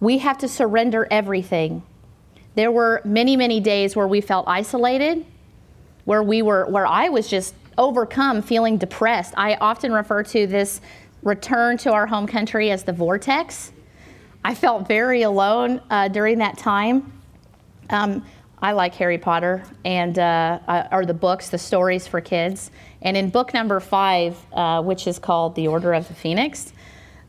We 0.00 0.18
have 0.18 0.38
to 0.38 0.48
surrender 0.48 1.06
everything. 1.10 1.82
There 2.54 2.70
were 2.70 3.00
many, 3.04 3.36
many 3.36 3.60
days 3.60 3.96
where 3.96 4.08
we 4.08 4.20
felt 4.20 4.46
isolated, 4.48 5.24
where 6.04 6.22
we 6.22 6.42
were, 6.42 6.66
where 6.66 6.86
I 6.86 7.08
was 7.08 7.28
just 7.28 7.54
overcome, 7.78 8.42
feeling 8.42 8.76
depressed. 8.76 9.34
I 9.36 9.54
often 9.54 9.92
refer 9.92 10.22
to 10.24 10.46
this 10.46 10.80
return 11.22 11.78
to 11.78 11.92
our 11.92 12.06
home 12.06 12.26
country 12.26 12.70
as 12.70 12.84
the 12.84 12.92
vortex 12.92 13.72
I 14.46 14.54
felt 14.54 14.86
very 14.86 15.22
alone 15.22 15.80
uh, 15.90 16.06
during 16.06 16.38
that 16.38 16.56
time. 16.56 17.12
Um, 17.90 18.24
I 18.62 18.70
like 18.70 18.94
Harry 18.94 19.18
Potter 19.18 19.64
and 19.84 20.16
uh, 20.20 20.86
or 20.92 21.04
the 21.04 21.14
books, 21.14 21.50
the 21.50 21.58
stories 21.58 22.06
for 22.06 22.20
kids. 22.20 22.70
And 23.02 23.16
in 23.16 23.30
book 23.30 23.52
number 23.52 23.80
five, 23.80 24.38
uh, 24.52 24.84
which 24.84 25.08
is 25.08 25.18
called 25.18 25.56
The 25.56 25.66
Order 25.66 25.94
of 25.94 26.06
the 26.06 26.14
Phoenix, 26.14 26.72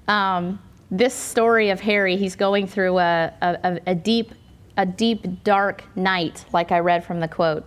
um, 0.08 0.62
this 0.91 1.15
story 1.15 1.71
of 1.71 1.80
Harry, 1.80 2.17
he's 2.17 2.36
going 2.36 2.67
through 2.67 2.99
a, 2.99 3.34
a, 3.41 3.82
a, 3.88 3.95
deep, 3.95 4.36
a 4.77 4.86
deep, 4.86 5.43
dark 5.43 5.84
night, 5.95 6.45
like 6.53 6.71
I 6.71 6.77
read 6.82 7.03
from 7.03 7.19
the 7.19 7.27
quote. 7.27 7.65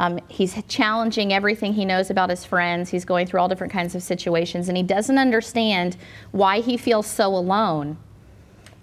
Um, 0.00 0.18
he's 0.26 0.60
challenging 0.66 1.32
everything 1.32 1.74
he 1.74 1.84
knows 1.84 2.10
about 2.10 2.28
his 2.28 2.44
friends. 2.44 2.90
He's 2.90 3.04
going 3.04 3.28
through 3.28 3.38
all 3.38 3.48
different 3.48 3.72
kinds 3.72 3.94
of 3.94 4.02
situations, 4.02 4.66
and 4.66 4.76
he 4.76 4.82
doesn't 4.82 5.16
understand 5.16 5.96
why 6.32 6.58
he 6.58 6.76
feels 6.76 7.06
so 7.06 7.28
alone 7.28 7.96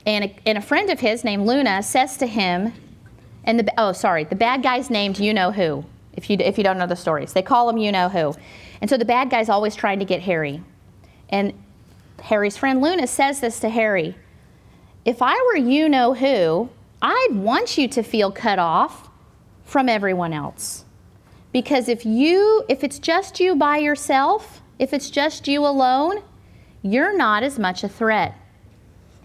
and 0.08 0.24
a, 0.24 0.36
and 0.46 0.58
a 0.58 0.62
friend 0.62 0.90
of 0.90 1.02
his 1.02 1.26
named 1.26 1.46
Luna 1.46 1.84
says 1.84 2.16
to 2.18 2.26
him, 2.26 2.74
and 3.44 3.60
the, 3.60 3.74
oh, 3.78 3.92
sorry, 3.92 4.24
the 4.24 4.36
bad 4.36 4.64
guy's 4.64 4.90
named 4.90 5.20
you 5.20 5.34
know 5.34 5.52
who, 5.52 5.86
if 6.14 6.30
you, 6.30 6.38
if 6.40 6.58
you 6.58 6.64
don't 6.64 6.78
know 6.78 6.88
the 6.88 6.96
stories. 6.96 7.34
They 7.34 7.42
call 7.42 7.70
him 7.70 7.78
you 7.78 7.92
know 7.92 8.08
who. 8.08 8.34
And 8.80 8.90
so 8.90 8.98
the 8.98 9.06
bad 9.06 9.30
guy's 9.30 9.50
always 9.50 9.76
trying 9.76 10.00
to 10.00 10.06
get 10.06 10.22
Harry. 10.22 10.64
And 11.30 11.54
Harry's 12.24 12.56
friend 12.56 12.82
Luna 12.82 13.06
says 13.06 13.42
this 13.42 13.60
to 13.60 13.70
Harry 13.70 14.16
If 15.04 15.22
I 15.22 15.36
were 15.48 15.58
you 15.58 15.90
know 15.90 16.14
who, 16.14 16.70
I'd 17.02 17.34
want 17.34 17.78
you 17.78 17.90
to 17.90 18.02
feel 18.02 18.32
cut 18.32 18.60
off 18.60 19.10
from 19.66 19.90
everyone 19.90 20.32
else. 20.32 20.86
Because 21.52 21.90
if 21.90 22.06
you, 22.06 22.64
if 22.70 22.82
it's 22.84 23.00
just 23.00 23.42
you 23.42 23.58
by 23.58 23.78
yourself, 23.78 24.62
if 24.80 24.94
it's 24.94 25.10
just 25.10 25.50
you 25.50 25.66
alone, 25.66 26.24
you're 26.82 27.16
not 27.16 27.44
as 27.44 27.60
much 27.60 27.84
a 27.84 27.90
threat. 27.90 28.36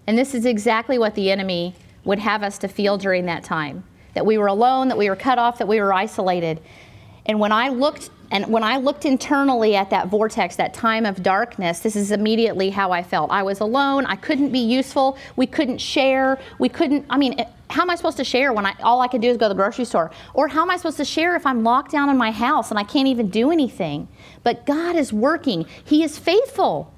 And 0.06 0.18
this 0.18 0.34
is 0.34 0.44
exactly 0.46 0.98
what 0.98 1.14
the 1.14 1.30
enemy 1.30 1.74
would 2.04 2.18
have 2.18 2.42
us 2.42 2.58
to 2.58 2.68
feel 2.68 2.98
during 2.98 3.26
that 3.26 3.44
time 3.44 3.84
that 4.14 4.26
we 4.26 4.36
were 4.36 4.48
alone, 4.48 4.88
that 4.88 4.98
we 4.98 5.08
were 5.08 5.16
cut 5.16 5.38
off, 5.38 5.58
that 5.58 5.68
we 5.68 5.80
were 5.80 5.92
isolated. 5.92 6.60
And 7.24 7.40
when 7.40 7.52
I 7.52 7.68
looked 7.68 8.10
and 8.30 8.46
when 8.46 8.64
I 8.64 8.78
looked 8.78 9.04
internally 9.04 9.76
at 9.76 9.90
that 9.90 10.08
vortex, 10.08 10.56
that 10.56 10.72
time 10.72 11.04
of 11.04 11.22
darkness, 11.22 11.80
this 11.80 11.96
is 11.96 12.12
immediately 12.12 12.70
how 12.70 12.90
I 12.90 13.02
felt. 13.02 13.30
I 13.30 13.42
was 13.42 13.60
alone. 13.60 14.06
I 14.06 14.16
couldn't 14.16 14.52
be 14.52 14.58
useful. 14.58 15.18
We 15.36 15.46
couldn't 15.46 15.78
share. 15.78 16.40
We 16.58 16.70
couldn't. 16.70 17.04
I 17.10 17.18
mean, 17.18 17.44
how 17.68 17.82
am 17.82 17.90
I 17.90 17.94
supposed 17.94 18.16
to 18.16 18.24
share 18.24 18.54
when 18.54 18.64
I 18.64 18.74
all 18.82 19.02
I 19.02 19.08
can 19.08 19.20
do 19.20 19.28
is 19.28 19.36
go 19.36 19.46
to 19.46 19.48
the 19.50 19.54
grocery 19.54 19.84
store? 19.84 20.10
Or 20.32 20.48
how 20.48 20.62
am 20.62 20.70
I 20.70 20.78
supposed 20.78 20.96
to 20.96 21.04
share 21.04 21.36
if 21.36 21.46
I'm 21.46 21.62
locked 21.62 21.90
down 21.90 22.08
in 22.08 22.16
my 22.16 22.30
house 22.30 22.70
and 22.70 22.78
I 22.78 22.84
can't 22.84 23.08
even 23.08 23.28
do 23.28 23.50
anything? 23.50 24.08
But 24.42 24.64
God 24.64 24.96
is 24.96 25.12
working. 25.12 25.66
He 25.84 26.02
is 26.02 26.18
faithful. 26.18 26.91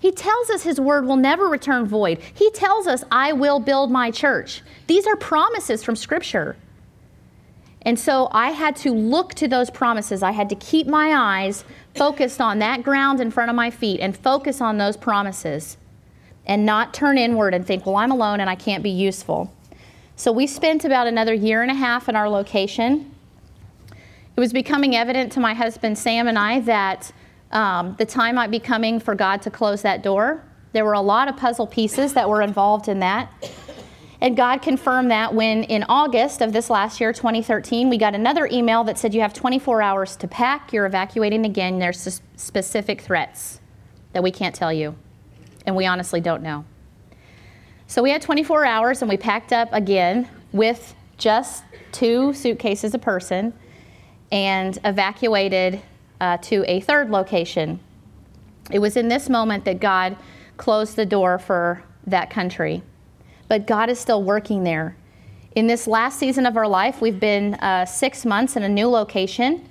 He 0.00 0.10
tells 0.10 0.48
us 0.48 0.62
his 0.62 0.80
word 0.80 1.04
will 1.04 1.16
never 1.16 1.46
return 1.46 1.86
void. 1.86 2.20
He 2.34 2.50
tells 2.50 2.86
us, 2.86 3.04
I 3.12 3.34
will 3.34 3.60
build 3.60 3.90
my 3.90 4.10
church. 4.10 4.62
These 4.86 5.06
are 5.06 5.14
promises 5.14 5.84
from 5.84 5.94
Scripture. 5.94 6.56
And 7.82 7.98
so 7.98 8.28
I 8.32 8.50
had 8.50 8.76
to 8.76 8.92
look 8.92 9.34
to 9.34 9.46
those 9.46 9.68
promises. 9.70 10.22
I 10.22 10.32
had 10.32 10.48
to 10.48 10.54
keep 10.54 10.86
my 10.86 11.12
eyes 11.14 11.64
focused 11.94 12.40
on 12.40 12.58
that 12.60 12.82
ground 12.82 13.20
in 13.20 13.30
front 13.30 13.50
of 13.50 13.56
my 13.56 13.70
feet 13.70 14.00
and 14.00 14.16
focus 14.16 14.60
on 14.62 14.78
those 14.78 14.96
promises 14.96 15.76
and 16.46 16.64
not 16.64 16.94
turn 16.94 17.18
inward 17.18 17.52
and 17.52 17.66
think, 17.66 17.84
well, 17.84 17.96
I'm 17.96 18.10
alone 18.10 18.40
and 18.40 18.48
I 18.48 18.54
can't 18.54 18.82
be 18.82 18.90
useful. 18.90 19.52
So 20.16 20.32
we 20.32 20.46
spent 20.46 20.84
about 20.84 21.06
another 21.08 21.34
year 21.34 21.62
and 21.62 21.70
a 21.70 21.74
half 21.74 22.08
in 22.08 22.16
our 22.16 22.28
location. 22.28 23.14
It 23.90 24.40
was 24.40 24.52
becoming 24.52 24.96
evident 24.96 25.32
to 25.32 25.40
my 25.40 25.52
husband 25.52 25.98
Sam 25.98 26.26
and 26.26 26.38
I 26.38 26.60
that 26.60 27.12
um, 27.50 27.94
the 27.98 28.06
time 28.06 28.36
might 28.36 28.50
be 28.50 28.60
coming 28.60 29.00
for 29.00 29.14
God 29.14 29.42
to 29.42 29.50
close 29.50 29.82
that 29.82 30.02
door. 30.02 30.44
There 30.72 30.84
were 30.84 30.92
a 30.92 31.00
lot 31.00 31.28
of 31.28 31.36
puzzle 31.36 31.66
pieces 31.66 32.14
that 32.14 32.28
were 32.28 32.42
involved 32.42 32.88
in 32.88 33.00
that. 33.00 33.32
And 34.20 34.36
God 34.36 34.60
confirmed 34.60 35.10
that 35.10 35.34
when 35.34 35.64
in 35.64 35.82
August 35.84 36.42
of 36.42 36.52
this 36.52 36.68
last 36.68 37.00
year, 37.00 37.12
2013, 37.12 37.88
we 37.88 37.96
got 37.96 38.14
another 38.14 38.46
email 38.52 38.84
that 38.84 38.98
said, 38.98 39.14
You 39.14 39.22
have 39.22 39.32
24 39.32 39.80
hours 39.80 40.16
to 40.16 40.28
pack, 40.28 40.72
you're 40.72 40.86
evacuating 40.86 41.46
again. 41.46 41.78
There's 41.78 42.20
specific 42.36 43.00
threats 43.00 43.60
that 44.12 44.22
we 44.22 44.30
can't 44.30 44.54
tell 44.54 44.72
you. 44.72 44.94
And 45.66 45.74
we 45.74 45.86
honestly 45.86 46.20
don't 46.20 46.42
know. 46.42 46.64
So 47.86 48.02
we 48.02 48.10
had 48.10 48.22
24 48.22 48.64
hours 48.64 49.02
and 49.02 49.08
we 49.08 49.16
packed 49.16 49.52
up 49.52 49.68
again 49.72 50.28
with 50.52 50.94
just 51.16 51.64
two 51.92 52.32
suitcases 52.34 52.94
a 52.94 52.98
person 52.98 53.52
and 54.30 54.78
evacuated 54.84 55.80
uh, 56.20 56.36
to 56.38 56.64
a 56.66 56.80
third 56.80 57.10
location. 57.10 57.80
It 58.70 58.78
was 58.78 58.96
in 58.96 59.08
this 59.08 59.28
moment 59.28 59.64
that 59.64 59.80
God 59.80 60.16
closed 60.56 60.96
the 60.96 61.06
door 61.06 61.38
for 61.38 61.82
that 62.06 62.30
country. 62.30 62.82
But 63.48 63.66
God 63.66 63.90
is 63.90 63.98
still 63.98 64.22
working 64.22 64.62
there. 64.62 64.96
In 65.56 65.66
this 65.66 65.86
last 65.86 66.18
season 66.18 66.46
of 66.46 66.56
our 66.56 66.68
life, 66.68 67.00
we've 67.00 67.18
been 67.18 67.54
uh, 67.54 67.84
six 67.84 68.24
months 68.24 68.56
in 68.56 68.62
a 68.62 68.68
new 68.68 68.88
location. 68.88 69.68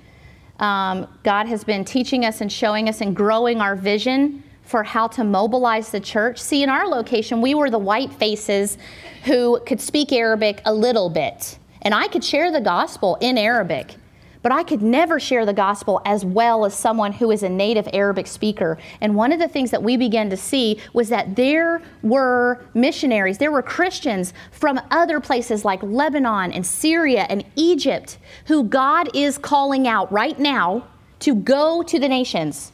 Um, 0.58 1.08
God 1.22 1.46
has 1.46 1.64
been 1.64 1.84
teaching 1.86 2.26
us 2.26 2.42
and 2.42 2.52
showing 2.52 2.88
us 2.88 3.00
and 3.00 3.16
growing 3.16 3.62
our 3.62 3.74
vision 3.74 4.42
for 4.62 4.82
how 4.82 5.08
to 5.08 5.24
mobilize 5.24 5.90
the 5.90 6.00
church. 6.00 6.38
See, 6.38 6.62
in 6.62 6.68
our 6.68 6.86
location, 6.86 7.40
we 7.40 7.54
were 7.54 7.70
the 7.70 7.78
white 7.78 8.12
faces 8.12 8.76
who 9.24 9.58
could 9.66 9.80
speak 9.80 10.12
Arabic 10.12 10.60
a 10.66 10.74
little 10.74 11.08
bit. 11.08 11.58
And 11.82 11.94
I 11.94 12.08
could 12.08 12.22
share 12.22 12.52
the 12.52 12.60
gospel 12.60 13.16
in 13.20 13.38
Arabic. 13.38 13.94
But 14.42 14.52
I 14.52 14.62
could 14.62 14.80
never 14.80 15.20
share 15.20 15.44
the 15.44 15.52
gospel 15.52 16.00
as 16.04 16.24
well 16.24 16.64
as 16.64 16.74
someone 16.74 17.12
who 17.12 17.30
is 17.30 17.42
a 17.42 17.48
native 17.48 17.88
Arabic 17.92 18.26
speaker. 18.26 18.78
And 19.00 19.14
one 19.14 19.32
of 19.32 19.38
the 19.38 19.48
things 19.48 19.70
that 19.70 19.82
we 19.82 19.96
began 19.96 20.30
to 20.30 20.36
see 20.36 20.80
was 20.92 21.10
that 21.10 21.36
there 21.36 21.82
were 22.02 22.64
missionaries, 22.72 23.38
there 23.38 23.52
were 23.52 23.62
Christians 23.62 24.32
from 24.50 24.80
other 24.90 25.20
places 25.20 25.64
like 25.64 25.82
Lebanon 25.82 26.52
and 26.52 26.66
Syria 26.66 27.26
and 27.28 27.44
Egypt 27.56 28.18
who 28.46 28.64
God 28.64 29.14
is 29.14 29.36
calling 29.36 29.86
out 29.86 30.10
right 30.10 30.38
now 30.38 30.86
to 31.20 31.34
go 31.34 31.82
to 31.82 31.98
the 31.98 32.08
nations. 32.08 32.72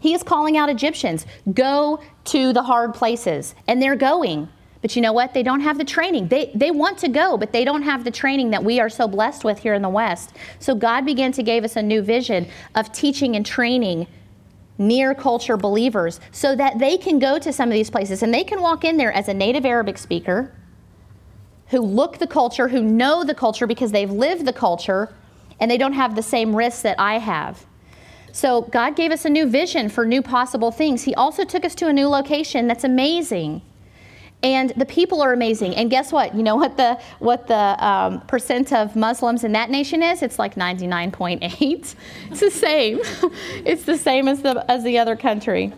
He 0.00 0.14
is 0.14 0.22
calling 0.22 0.56
out 0.56 0.68
Egyptians, 0.68 1.26
go 1.52 2.00
to 2.26 2.52
the 2.52 2.62
hard 2.62 2.94
places. 2.94 3.54
And 3.66 3.82
they're 3.82 3.96
going. 3.96 4.48
But 4.80 4.94
you 4.94 5.02
know 5.02 5.12
what? 5.12 5.34
They 5.34 5.42
don't 5.42 5.60
have 5.60 5.76
the 5.76 5.84
training. 5.84 6.28
They, 6.28 6.52
they 6.54 6.70
want 6.70 6.98
to 6.98 7.08
go, 7.08 7.36
but 7.36 7.52
they 7.52 7.64
don't 7.64 7.82
have 7.82 8.04
the 8.04 8.10
training 8.10 8.50
that 8.50 8.62
we 8.62 8.78
are 8.78 8.88
so 8.88 9.08
blessed 9.08 9.44
with 9.44 9.58
here 9.58 9.74
in 9.74 9.82
the 9.82 9.88
West. 9.88 10.34
So 10.60 10.74
God 10.74 11.04
began 11.04 11.32
to 11.32 11.42
give 11.42 11.64
us 11.64 11.76
a 11.76 11.82
new 11.82 12.00
vision 12.00 12.46
of 12.74 12.92
teaching 12.92 13.34
and 13.34 13.44
training 13.44 14.06
near 14.78 15.14
culture 15.14 15.56
believers 15.56 16.20
so 16.30 16.54
that 16.54 16.78
they 16.78 16.96
can 16.96 17.18
go 17.18 17.38
to 17.40 17.52
some 17.52 17.68
of 17.68 17.72
these 17.72 17.90
places 17.90 18.22
and 18.22 18.32
they 18.32 18.44
can 18.44 18.62
walk 18.62 18.84
in 18.84 18.96
there 18.96 19.12
as 19.12 19.28
a 19.28 19.34
native 19.34 19.66
Arabic 19.66 19.98
speaker 19.98 20.54
who 21.68 21.80
look 21.80 22.18
the 22.18 22.26
culture, 22.26 22.68
who 22.68 22.82
know 22.82 23.24
the 23.24 23.34
culture 23.34 23.66
because 23.66 23.90
they've 23.90 24.10
lived 24.10 24.46
the 24.46 24.52
culture, 24.52 25.12
and 25.60 25.70
they 25.70 25.76
don't 25.76 25.92
have 25.92 26.14
the 26.14 26.22
same 26.22 26.54
risks 26.54 26.82
that 26.82 26.98
I 26.98 27.18
have. 27.18 27.66
So 28.32 28.62
God 28.62 28.94
gave 28.94 29.10
us 29.10 29.24
a 29.24 29.30
new 29.30 29.46
vision 29.46 29.88
for 29.88 30.06
new 30.06 30.22
possible 30.22 30.70
things. 30.70 31.02
He 31.02 31.14
also 31.14 31.44
took 31.44 31.64
us 31.64 31.74
to 31.76 31.88
a 31.88 31.92
new 31.92 32.08
location 32.08 32.68
that's 32.68 32.84
amazing 32.84 33.60
and 34.42 34.70
the 34.76 34.86
people 34.86 35.20
are 35.20 35.32
amazing. 35.32 35.74
And 35.74 35.90
guess 35.90 36.12
what? 36.12 36.34
You 36.34 36.42
know 36.42 36.56
what 36.56 36.76
the 36.76 37.00
what 37.18 37.48
the 37.48 37.84
um, 37.84 38.20
percent 38.22 38.72
of 38.72 38.94
Muslims 38.94 39.42
in 39.42 39.52
that 39.52 39.70
nation 39.70 40.02
is? 40.02 40.22
It's 40.22 40.38
like 40.38 40.54
99.8. 40.54 41.94
It's 42.30 42.40
the 42.40 42.50
same. 42.50 43.00
it's 43.64 43.84
the 43.84 43.98
same 43.98 44.28
as 44.28 44.42
the 44.42 44.64
as 44.70 44.84
the 44.84 44.98
other 44.98 45.16
country. 45.16 45.72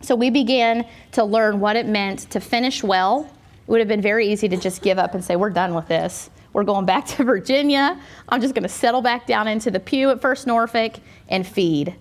So 0.00 0.14
we 0.14 0.30
began 0.30 0.86
to 1.12 1.24
learn 1.24 1.60
what 1.60 1.76
it 1.76 1.86
meant 1.86 2.30
to 2.30 2.40
finish 2.40 2.82
well. 2.82 3.30
It 3.66 3.70
would 3.70 3.78
have 3.78 3.88
been 3.88 4.02
very 4.02 4.30
easy 4.30 4.48
to 4.48 4.56
just 4.56 4.82
give 4.82 4.98
up 4.98 5.14
and 5.14 5.24
say 5.24 5.36
we're 5.36 5.50
done 5.50 5.74
with 5.74 5.88
this. 5.88 6.30
We're 6.52 6.64
going 6.64 6.86
back 6.86 7.06
to 7.16 7.24
Virginia. 7.24 8.00
I'm 8.28 8.40
just 8.40 8.54
going 8.54 8.64
to 8.64 8.68
settle 8.68 9.00
back 9.00 9.26
down 9.26 9.48
into 9.48 9.70
the 9.70 9.80
pew 9.80 10.10
at 10.10 10.20
First 10.20 10.46
Norfolk 10.46 10.94
and 11.28 11.46
feed 11.46 11.94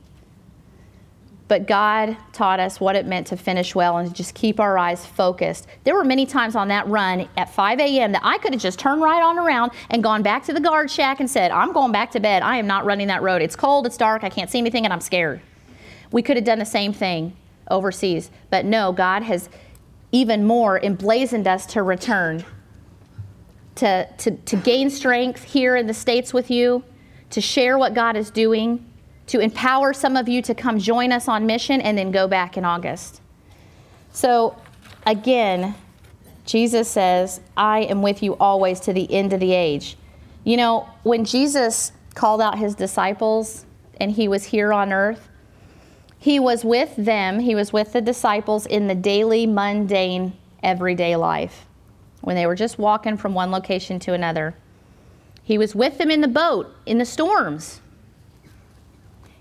but 1.54 1.68
God 1.68 2.18
taught 2.32 2.60
us 2.60 2.80
what 2.80 2.96
it 2.96 3.06
meant 3.06 3.28
to 3.28 3.38
finish 3.38 3.76
well 3.76 4.00
and 4.00 4.10
to 4.10 4.14
just 4.16 4.34
keep 4.34 4.60
our 4.60 4.76
eyes 4.76 5.06
focused. 5.06 5.68
There 5.84 5.94
were 5.94 6.04
many 6.04 6.26
times 6.26 6.56
on 6.56 6.70
that 6.70 6.88
run 6.88 7.30
at 7.38 7.54
5 7.54 7.80
a.m. 7.80 8.12
that 8.14 8.24
I 8.26 8.40
could 8.40 8.54
have 8.54 8.62
just 8.64 8.80
turned 8.80 9.04
right 9.04 9.22
on 9.22 9.38
around 9.38 9.70
and 9.92 10.02
gone 10.02 10.24
back 10.24 10.44
to 10.46 10.54
the 10.54 10.60
guard 10.60 10.90
shack 10.90 11.20
and 11.20 11.30
said, 11.30 11.52
I'm 11.52 11.72
going 11.72 11.92
back 11.92 12.10
to 12.14 12.20
bed. 12.20 12.42
I 12.42 12.58
am 12.58 12.66
not 12.66 12.86
running 12.86 13.06
that 13.10 13.22
road. 13.22 13.44
It's 13.44 13.56
cold, 13.56 13.86
it's 13.86 13.98
dark, 13.98 14.24
I 14.24 14.32
can't 14.32 14.50
see 14.50 14.58
anything, 14.58 14.84
and 14.84 14.92
I'm 14.92 15.00
scared. 15.00 15.42
We 16.12 16.24
could 16.24 16.38
have 16.38 16.44
done 16.44 16.58
the 16.58 16.66
same 16.66 16.92
thing 16.92 17.38
overseas. 17.70 18.32
But 18.50 18.66
no, 18.66 18.92
God 18.92 19.22
has 19.22 19.48
even 20.12 20.46
more 20.46 20.84
emblazoned 20.84 21.48
us 21.48 21.68
to 21.68 21.84
return, 21.84 22.44
to, 23.76 24.12
to, 24.12 24.32
to 24.32 24.56
gain 24.56 24.90
strength 24.90 25.44
here 25.44 25.76
in 25.76 25.86
the 25.86 25.94
States 25.94 26.34
with 26.34 26.50
you, 26.50 26.84
to 27.30 27.42
share 27.42 27.78
what 27.78 27.94
God 27.94 28.16
is 28.16 28.32
doing 28.32 28.84
to 29.28 29.40
empower 29.40 29.94
some 29.94 30.18
of 30.18 30.28
you 30.28 30.42
to 30.42 30.54
come 30.54 30.80
join 30.80 31.12
us 31.12 31.28
on 31.28 31.46
mission 31.46 31.82
and 31.82 31.98
then 31.98 32.12
go 32.12 32.28
back 32.28 32.58
in 32.58 32.66
August. 32.66 33.22
So, 34.12 34.56
again, 35.06 35.76
Jesus 36.46 36.90
says, 36.90 37.40
I 37.56 37.80
am 37.82 38.02
with 38.02 38.22
you 38.22 38.36
always 38.36 38.80
to 38.82 38.94
the 38.94 39.12
end 39.12 39.34
of 39.34 39.40
the 39.40 39.54
age. 39.54 39.98
You 40.44 40.58
know, 40.58 40.90
when 41.04 41.24
Jesus 41.26 41.94
called 42.16 42.42
out 42.42 42.58
his 42.58 42.76
disciples 42.76 43.66
and 44.00 44.12
he 44.12 44.28
was 44.28 44.44
here 44.44 44.74
on 44.74 44.92
earth, 44.92 45.30
he 46.20 46.40
was 46.40 46.64
with 46.64 46.96
them, 46.96 47.40
he 47.40 47.56
was 47.56 47.74
with 47.74 47.94
the 47.94 48.02
disciples 48.02 48.66
in 48.66 48.88
the 48.88 48.96
daily, 48.96 49.46
mundane, 49.46 50.38
everyday 50.62 51.16
life 51.16 51.66
when 52.24 52.38
they 52.38 52.46
were 52.46 52.56
just 52.56 52.80
walking 52.80 53.18
from 53.18 53.34
one 53.34 53.52
location 53.52 54.00
to 54.00 54.14
another. 54.14 54.56
He 55.44 55.58
was 55.58 55.76
with 55.76 55.98
them 55.98 56.10
in 56.10 56.22
the 56.22 56.28
boat, 56.30 56.74
in 56.86 56.98
the 56.98 57.06
storms. 57.06 57.82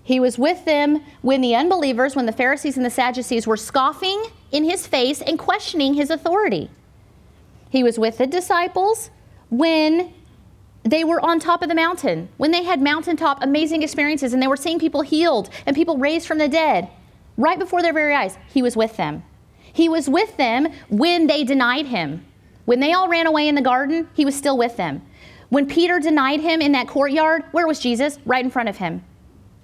He 0.03 0.19
was 0.19 0.37
with 0.37 0.65
them 0.65 1.01
when 1.21 1.41
the 1.41 1.55
unbelievers, 1.55 2.15
when 2.15 2.25
the 2.25 2.33
Pharisees 2.33 2.75
and 2.75 2.85
the 2.85 2.89
Sadducees 2.89 3.47
were 3.47 3.57
scoffing 3.57 4.25
in 4.51 4.65
his 4.65 4.85
face 4.85 5.21
and 5.21 5.39
questioning 5.39 5.93
his 5.93 6.09
authority. 6.09 6.69
He 7.69 7.83
was 7.83 7.97
with 7.97 8.17
the 8.17 8.27
disciples 8.27 9.09
when 9.49 10.13
they 10.83 11.05
were 11.05 11.21
on 11.21 11.39
top 11.39 11.61
of 11.61 11.69
the 11.69 11.75
mountain, 11.75 12.27
when 12.35 12.51
they 12.51 12.63
had 12.63 12.81
mountaintop 12.81 13.41
amazing 13.41 13.81
experiences 13.81 14.33
and 14.33 14.43
they 14.43 14.47
were 14.47 14.57
seeing 14.57 14.77
people 14.77 15.01
healed 15.01 15.49
and 15.65 15.75
people 15.75 15.97
raised 15.97 16.27
from 16.27 16.37
the 16.37 16.49
dead 16.49 16.89
right 17.37 17.57
before 17.57 17.81
their 17.81 17.93
very 17.93 18.13
eyes. 18.13 18.37
He 18.53 18.61
was 18.61 18.75
with 18.75 18.97
them. 18.97 19.23
He 19.71 19.87
was 19.87 20.09
with 20.09 20.35
them 20.37 20.67
when 20.89 21.27
they 21.27 21.45
denied 21.45 21.87
him. 21.87 22.25
When 22.65 22.79
they 22.79 22.93
all 22.93 23.07
ran 23.07 23.25
away 23.25 23.47
in 23.47 23.55
the 23.55 23.61
garden, 23.61 24.09
he 24.13 24.25
was 24.25 24.35
still 24.35 24.57
with 24.57 24.75
them. 24.77 25.01
When 25.49 25.65
Peter 25.65 25.99
denied 25.99 26.41
him 26.41 26.61
in 26.61 26.73
that 26.73 26.87
courtyard, 26.87 27.43
where 27.51 27.67
was 27.67 27.79
Jesus? 27.79 28.19
Right 28.25 28.43
in 28.43 28.51
front 28.51 28.69
of 28.69 28.77
him. 28.77 29.03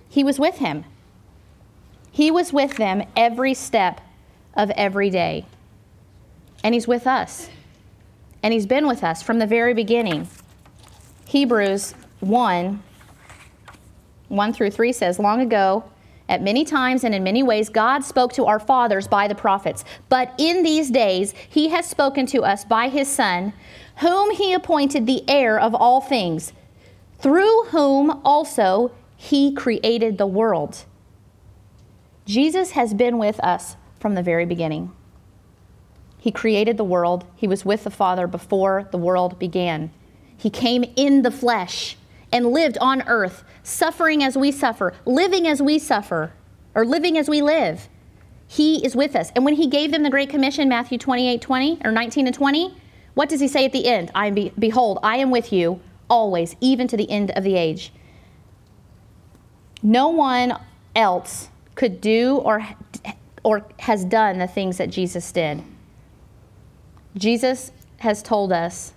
He 0.10 0.24
was 0.24 0.40
with 0.40 0.58
him. 0.58 0.86
He 2.12 2.32
was 2.32 2.52
with 2.52 2.76
them 2.78 3.08
every 3.16 3.54
step 3.54 4.02
of 4.56 4.72
every 4.72 5.10
day. 5.10 5.46
And 6.64 6.74
He's 6.74 6.88
with 6.88 7.08
us. 7.08 7.50
And 8.44 8.54
He's 8.54 8.66
been 8.66 8.88
with 8.88 9.04
us 9.04 9.22
from 9.22 9.40
the 9.40 9.48
very 9.48 9.74
beginning. 9.74 10.28
Hebrews 11.26 11.94
1 12.20 12.84
1 14.28 14.54
through 14.54 14.70
3 14.70 14.92
says, 14.92 15.18
Long 15.18 15.42
ago, 15.42 15.84
at 16.28 16.44
many 16.44 16.64
times 16.64 17.04
and 17.04 17.16
in 17.16 17.24
many 17.24 17.42
ways, 17.42 17.70
God 17.70 18.04
spoke 18.04 18.34
to 18.34 18.46
our 18.46 18.60
fathers 18.60 19.08
by 19.08 19.28
the 19.28 19.34
prophets. 19.34 19.84
But 20.10 20.34
in 20.38 20.62
these 20.62 20.92
days, 20.92 21.34
He 21.50 21.70
has 21.70 21.88
spoken 21.88 22.28
to 22.28 22.44
us 22.44 22.64
by 22.64 22.90
His 22.90 23.08
Son, 23.08 23.54
whom 23.98 24.30
He 24.32 24.54
appointed 24.54 25.06
the 25.06 25.28
heir 25.28 25.60
of 25.60 25.74
all 25.74 26.02
things, 26.02 26.54
through 27.18 27.66
whom 27.66 28.22
also 28.24 28.92
he 29.22 29.52
created 29.52 30.18
the 30.18 30.26
world. 30.26 30.86
Jesus 32.26 32.72
has 32.72 32.94
been 32.94 33.18
with 33.18 33.38
us 33.42 33.76
from 34.00 34.16
the 34.16 34.24
very 34.24 34.46
beginning. 34.46 34.94
He 36.18 36.32
created 36.32 36.78
the 36.78 36.86
world. 36.86 37.26
He 37.36 37.46
was 37.46 37.66
with 37.66 37.84
the 37.84 37.92
Father 37.92 38.28
before 38.28 38.88
the 38.92 38.98
world 38.98 39.38
began. 39.38 39.92
He 40.38 40.50
came 40.50 40.86
in 40.96 41.24
the 41.24 41.32
flesh 41.32 41.98
and 42.32 42.54
lived 42.54 42.78
on 42.80 43.02
earth, 43.10 43.44
suffering 43.62 44.24
as 44.24 44.38
we 44.38 44.54
suffer, 44.54 44.94
living 45.06 45.46
as 45.46 45.62
we 45.62 45.80
suffer, 45.80 46.32
or 46.74 46.86
living 46.86 47.18
as 47.18 47.28
we 47.28 47.42
live. 47.42 47.90
He 48.48 48.84
is 48.86 48.96
with 48.96 49.18
us. 49.18 49.34
And 49.36 49.44
when 49.44 49.56
he 49.56 49.68
gave 49.68 49.92
them 49.92 50.04
the 50.04 50.10
Great 50.10 50.30
Commission, 50.30 50.70
Matthew 50.70 50.98
28 50.98 51.42
20 51.42 51.82
or 51.84 51.92
19 51.92 52.26
and 52.26 52.34
20, 52.34 52.74
what 53.16 53.28
does 53.28 53.42
he 53.42 53.50
say 53.50 53.66
at 53.66 53.74
the 53.74 53.86
end? 53.86 54.12
I 54.16 54.30
be, 54.32 54.54
behold, 54.58 55.00
I 55.04 55.18
am 55.18 55.30
with 55.30 55.52
you 55.52 55.82
always, 56.10 56.56
even 56.62 56.88
to 56.88 56.96
the 56.96 57.12
end 57.12 57.32
of 57.32 57.44
the 57.44 57.58
age. 57.58 57.92
No 59.82 60.10
one 60.10 60.58
else 60.96 61.50
could 61.76 62.02
do 62.02 62.38
or 62.38 62.66
or 63.44 63.66
has 63.80 64.04
done 64.06 64.38
the 64.38 64.48
things 64.48 64.78
that 64.78 64.90
Jesus 64.90 65.32
did. 65.32 65.64
Jesus 67.16 67.72
has 67.98 68.22
told 68.22 68.52
us 68.52 68.94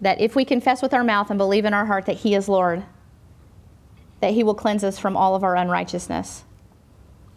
that 0.00 0.20
if 0.20 0.34
we 0.34 0.44
confess 0.44 0.82
with 0.82 0.94
our 0.94 1.04
mouth 1.04 1.30
and 1.30 1.38
believe 1.38 1.64
in 1.64 1.74
our 1.74 1.86
heart 1.86 2.06
that 2.06 2.16
He 2.16 2.34
is 2.34 2.48
Lord, 2.48 2.84
that 4.20 4.32
He 4.32 4.42
will 4.42 4.54
cleanse 4.54 4.84
us 4.84 4.98
from 4.98 5.16
all 5.16 5.34
of 5.34 5.44
our 5.44 5.56
unrighteousness. 5.56 6.44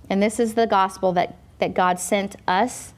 And 0.09 0.21
this 0.21 0.39
is 0.39 0.55
the 0.55 0.67
gospel 0.67 1.13
that, 1.13 1.37
that 1.59 1.73
God 1.73 1.99
sent 1.99 2.35
us 2.47 2.93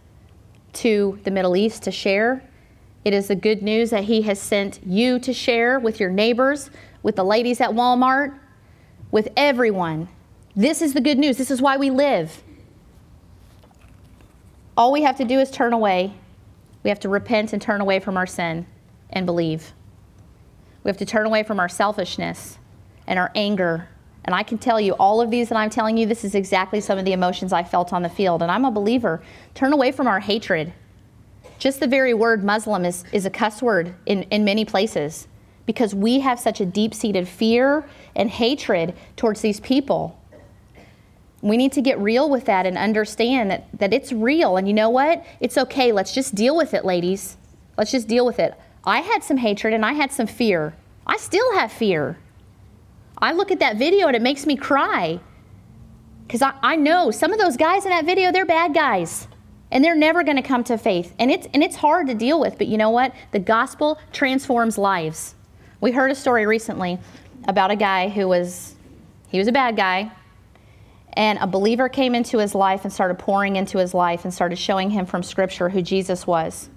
to 0.73 1.19
the 1.23 1.31
Middle 1.31 1.55
East 1.55 1.83
to 1.83 1.91
share. 1.91 2.43
It 3.03 3.13
is 3.13 3.27
the 3.27 3.35
good 3.35 3.61
news 3.61 3.91
that 3.91 4.05
He 4.05 4.23
has 4.23 4.39
sent 4.39 4.79
you 4.85 5.19
to 5.19 5.33
share 5.33 5.79
with 5.79 5.99
your 5.99 6.09
neighbors, 6.09 6.69
with 7.03 7.15
the 7.15 7.23
ladies 7.23 7.61
at 7.61 7.71
Walmart, 7.71 8.37
with 9.15 9.29
everyone. 9.37 10.09
This 10.57 10.81
is 10.81 10.93
the 10.93 10.99
good 10.99 11.17
news. 11.17 11.37
This 11.37 11.49
is 11.49 11.61
why 11.61 11.77
we 11.77 11.89
live. 11.89 12.43
All 14.75 14.91
we 14.91 15.03
have 15.03 15.15
to 15.15 15.23
do 15.23 15.39
is 15.39 15.49
turn 15.49 15.71
away. 15.71 16.13
We 16.83 16.89
have 16.89 16.99
to 16.99 17.07
repent 17.07 17.53
and 17.53 17.61
turn 17.61 17.79
away 17.79 18.01
from 18.01 18.17
our 18.17 18.27
sin 18.27 18.65
and 19.11 19.25
believe. 19.25 19.71
We 20.83 20.89
have 20.89 20.97
to 20.97 21.05
turn 21.05 21.25
away 21.25 21.43
from 21.43 21.61
our 21.61 21.69
selfishness 21.69 22.57
and 23.07 23.17
our 23.17 23.31
anger. 23.35 23.87
And 24.25 24.35
I 24.35 24.43
can 24.43 24.57
tell 24.57 24.81
you, 24.81 24.91
all 24.95 25.21
of 25.21 25.31
these 25.31 25.47
that 25.47 25.57
I'm 25.57 25.69
telling 25.69 25.95
you, 25.95 26.05
this 26.05 26.25
is 26.25 26.35
exactly 26.35 26.81
some 26.81 26.97
of 26.97 27.05
the 27.05 27.13
emotions 27.13 27.53
I 27.53 27.63
felt 27.63 27.93
on 27.93 28.01
the 28.01 28.09
field. 28.09 28.41
And 28.41 28.51
I'm 28.51 28.65
a 28.65 28.71
believer. 28.71 29.23
Turn 29.53 29.71
away 29.71 29.93
from 29.93 30.07
our 30.07 30.19
hatred. 30.19 30.73
Just 31.57 31.79
the 31.79 31.87
very 31.87 32.13
word 32.13 32.43
Muslim 32.43 32.83
is, 32.83 33.05
is 33.13 33.25
a 33.25 33.29
cuss 33.29 33.61
word 33.61 33.95
in, 34.07 34.23
in 34.23 34.43
many 34.43 34.65
places 34.65 35.29
because 35.65 35.95
we 35.95 36.19
have 36.19 36.39
such 36.39 36.61
a 36.61 36.65
deep 36.65 36.93
seated 36.93 37.27
fear 37.27 37.87
and 38.15 38.29
hatred 38.29 38.95
towards 39.15 39.41
these 39.41 39.59
people. 39.59 40.19
We 41.41 41.57
need 41.57 41.73
to 41.73 41.81
get 41.81 41.99
real 41.99 42.29
with 42.29 42.45
that 42.45 42.65
and 42.65 42.77
understand 42.77 43.51
that, 43.51 43.67
that 43.77 43.93
it's 43.93 44.11
real. 44.11 44.57
And 44.57 44.67
you 44.67 44.73
know 44.73 44.89
what? 44.89 45.23
It's 45.39 45.57
okay. 45.57 45.91
Let's 45.91 46.13
just 46.13 46.33
deal 46.33 46.55
with 46.55 46.73
it, 46.73 46.85
ladies. 46.85 47.37
Let's 47.77 47.91
just 47.91 48.07
deal 48.07 48.25
with 48.25 48.39
it. 48.39 48.53
I 48.83 49.01
had 49.01 49.23
some 49.23 49.37
hatred 49.37 49.73
and 49.73 49.85
I 49.85 49.93
had 49.93 50.11
some 50.11 50.27
fear. 50.27 50.75
I 51.05 51.17
still 51.17 51.53
have 51.53 51.71
fear. 51.71 52.17
I 53.17 53.31
look 53.31 53.51
at 53.51 53.59
that 53.59 53.77
video 53.77 54.07
and 54.07 54.15
it 54.15 54.21
makes 54.21 54.45
me 54.45 54.55
cry. 54.55 55.19
Because 56.25 56.41
I, 56.41 56.53
I 56.61 56.75
know 56.75 57.11
some 57.11 57.31
of 57.31 57.39
those 57.39 57.57
guys 57.57 57.85
in 57.85 57.91
that 57.91 58.05
video, 58.05 58.31
they're 58.31 58.45
bad 58.45 58.73
guys. 58.73 59.27
And 59.71 59.83
they're 59.83 59.95
never 59.95 60.23
going 60.23 60.37
to 60.37 60.43
come 60.43 60.63
to 60.65 60.77
faith. 60.77 61.13
And 61.19 61.29
it's, 61.29 61.47
and 61.53 61.63
it's 61.63 61.75
hard 61.75 62.07
to 62.07 62.15
deal 62.15 62.39
with. 62.39 62.57
But 62.57 62.67
you 62.67 62.77
know 62.77 62.89
what? 62.89 63.13
The 63.31 63.39
gospel 63.39 63.99
transforms 64.11 64.77
lives. 64.77 65.34
We 65.85 65.91
heard 65.91 66.09
a 66.09 66.15
story 66.15 66.47
recently 66.47 66.97
about 67.47 67.69
a 67.69 67.75
guy 67.75 68.09
who 68.09 68.27
was, 68.27 68.73
he 69.27 69.37
was 69.37 69.47
a 69.47 69.51
bad 69.51 69.75
guy. 69.75 70.11
And 71.13 71.37
a 71.37 71.45
believer 71.45 71.89
came 71.89 72.15
into 72.15 72.39
his 72.39 72.55
life 72.55 72.85
and 72.85 72.91
started 72.91 73.19
pouring 73.19 73.55
into 73.55 73.77
his 73.77 73.93
life 73.93 74.23
and 74.23 74.33
started 74.33 74.55
showing 74.55 74.89
him 74.89 75.05
from 75.05 75.21
Scripture 75.21 75.69
who 75.69 75.83
Jesus 75.83 76.25
was. 76.25 76.71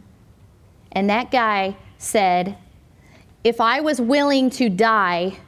And 0.92 1.08
that 1.08 1.30
guy 1.30 1.74
said, 1.96 2.58
If 3.44 3.62
I 3.62 3.80
was 3.80 3.98
willing 3.98 4.50
to 4.50 4.68
die 4.68 5.38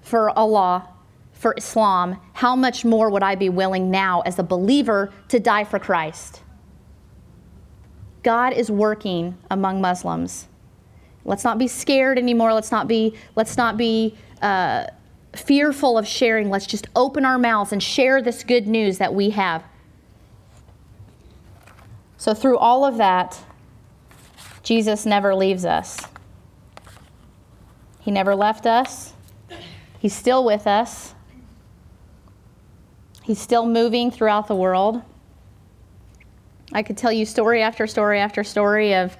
for 0.00 0.36
Allah, 0.36 0.88
for 1.30 1.54
Islam, 1.56 2.20
how 2.32 2.56
much 2.56 2.84
more 2.84 3.10
would 3.10 3.22
I 3.22 3.36
be 3.36 3.48
willing 3.48 3.92
now 3.92 4.22
as 4.22 4.40
a 4.40 4.42
believer 4.42 5.12
to 5.28 5.38
die 5.38 5.62
for 5.62 5.78
Christ? 5.78 6.42
God 8.24 8.54
is 8.54 8.72
working 8.72 9.38
among 9.52 9.80
Muslims. 9.80 10.47
Let's 11.28 11.44
not 11.44 11.58
be 11.58 11.68
scared 11.68 12.18
anymore. 12.18 12.54
Let's 12.54 12.72
not 12.72 12.88
be, 12.88 13.14
let's 13.36 13.58
not 13.58 13.76
be 13.76 14.16
uh, 14.40 14.86
fearful 15.34 15.98
of 15.98 16.08
sharing. 16.08 16.48
Let's 16.48 16.66
just 16.66 16.86
open 16.96 17.26
our 17.26 17.38
mouths 17.38 17.70
and 17.70 17.82
share 17.82 18.22
this 18.22 18.42
good 18.42 18.66
news 18.66 18.96
that 18.96 19.14
we 19.14 19.30
have. 19.30 19.62
So, 22.16 22.32
through 22.32 22.56
all 22.56 22.84
of 22.84 22.96
that, 22.96 23.38
Jesus 24.62 25.04
never 25.04 25.34
leaves 25.34 25.64
us. 25.64 25.98
He 28.00 28.10
never 28.10 28.34
left 28.34 28.66
us. 28.66 29.12
He's 29.98 30.14
still 30.14 30.44
with 30.44 30.66
us. 30.66 31.14
He's 33.22 33.38
still 33.38 33.66
moving 33.66 34.10
throughout 34.10 34.48
the 34.48 34.56
world. 34.56 35.02
I 36.72 36.82
could 36.82 36.96
tell 36.96 37.12
you 37.12 37.26
story 37.26 37.62
after 37.62 37.86
story 37.86 38.18
after 38.18 38.42
story 38.42 38.94
of 38.94 39.16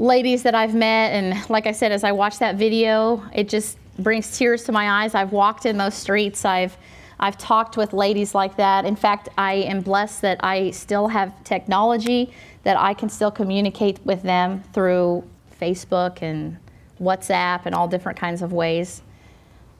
ladies 0.00 0.42
that 0.44 0.54
I've 0.54 0.74
met. 0.74 1.12
And 1.12 1.50
like 1.50 1.66
I 1.66 1.72
said, 1.72 1.92
as 1.92 2.04
I 2.04 2.12
watch 2.12 2.38
that 2.38 2.56
video, 2.56 3.22
it 3.34 3.48
just 3.48 3.76
brings 3.98 4.36
tears 4.36 4.64
to 4.64 4.72
my 4.72 5.04
eyes. 5.04 5.14
I've 5.14 5.30
walked 5.30 5.66
in 5.66 5.76
those 5.76 5.94
streets. 5.94 6.44
I've 6.44 6.76
I've 7.22 7.36
talked 7.36 7.76
with 7.76 7.92
ladies 7.92 8.34
like 8.34 8.56
that. 8.56 8.86
In 8.86 8.96
fact, 8.96 9.28
I 9.36 9.52
am 9.52 9.82
blessed 9.82 10.22
that 10.22 10.42
I 10.42 10.70
still 10.70 11.08
have 11.08 11.44
technology 11.44 12.32
that 12.62 12.78
I 12.78 12.94
can 12.94 13.10
still 13.10 13.30
communicate 13.30 14.00
with 14.06 14.22
them 14.22 14.62
through 14.72 15.28
Facebook 15.60 16.22
and 16.22 16.56
WhatsApp 16.98 17.66
and 17.66 17.74
all 17.74 17.88
different 17.88 18.18
kinds 18.18 18.40
of 18.40 18.54
ways. 18.54 19.02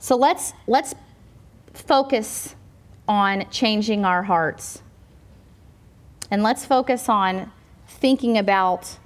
So 0.01 0.17
let's 0.17 0.53
let's 0.67 0.95
focus 1.73 2.55
on 3.09 3.49
changing 3.51 4.05
our 4.05 4.23
hearts. 4.25 4.83
And 6.31 6.43
let's 6.43 6.67
focus 6.67 7.09
on 7.09 7.51
thinking 7.89 8.37
about 8.37 8.99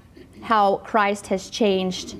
how 0.44 0.76
Christ 0.78 1.28
has 1.28 1.50
changed 1.50 2.16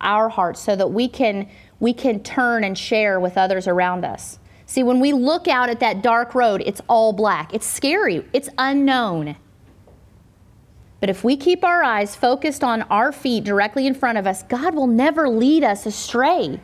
our 0.00 0.28
hearts 0.28 0.60
so 0.60 0.74
that 0.76 0.88
we 0.88 1.08
can 1.08 1.48
we 1.78 1.94
can 1.94 2.22
turn 2.22 2.62
and 2.64 2.76
share 2.76 3.18
with 3.18 3.38
others 3.38 3.66
around 3.66 4.04
us. 4.04 4.38
See, 4.66 4.82
when 4.82 5.00
we 5.00 5.12
look 5.12 5.48
out 5.48 5.70
at 5.70 5.80
that 5.80 6.02
dark 6.02 6.34
road, 6.34 6.62
it's 6.64 6.80
all 6.88 7.12
black. 7.12 7.54
It's 7.54 7.66
scary. 7.66 8.24
It's 8.32 8.48
unknown. 8.58 9.36
But 11.00 11.08
if 11.08 11.24
we 11.24 11.36
keep 11.36 11.64
our 11.64 11.82
eyes 11.82 12.14
focused 12.14 12.62
on 12.62 12.82
our 12.82 13.10
feet 13.10 13.44
directly 13.44 13.86
in 13.86 13.94
front 13.94 14.18
of 14.18 14.26
us, 14.26 14.42
God 14.42 14.74
will 14.74 14.86
never 14.86 15.28
lead 15.28 15.64
us 15.64 15.86
astray. 15.86 16.60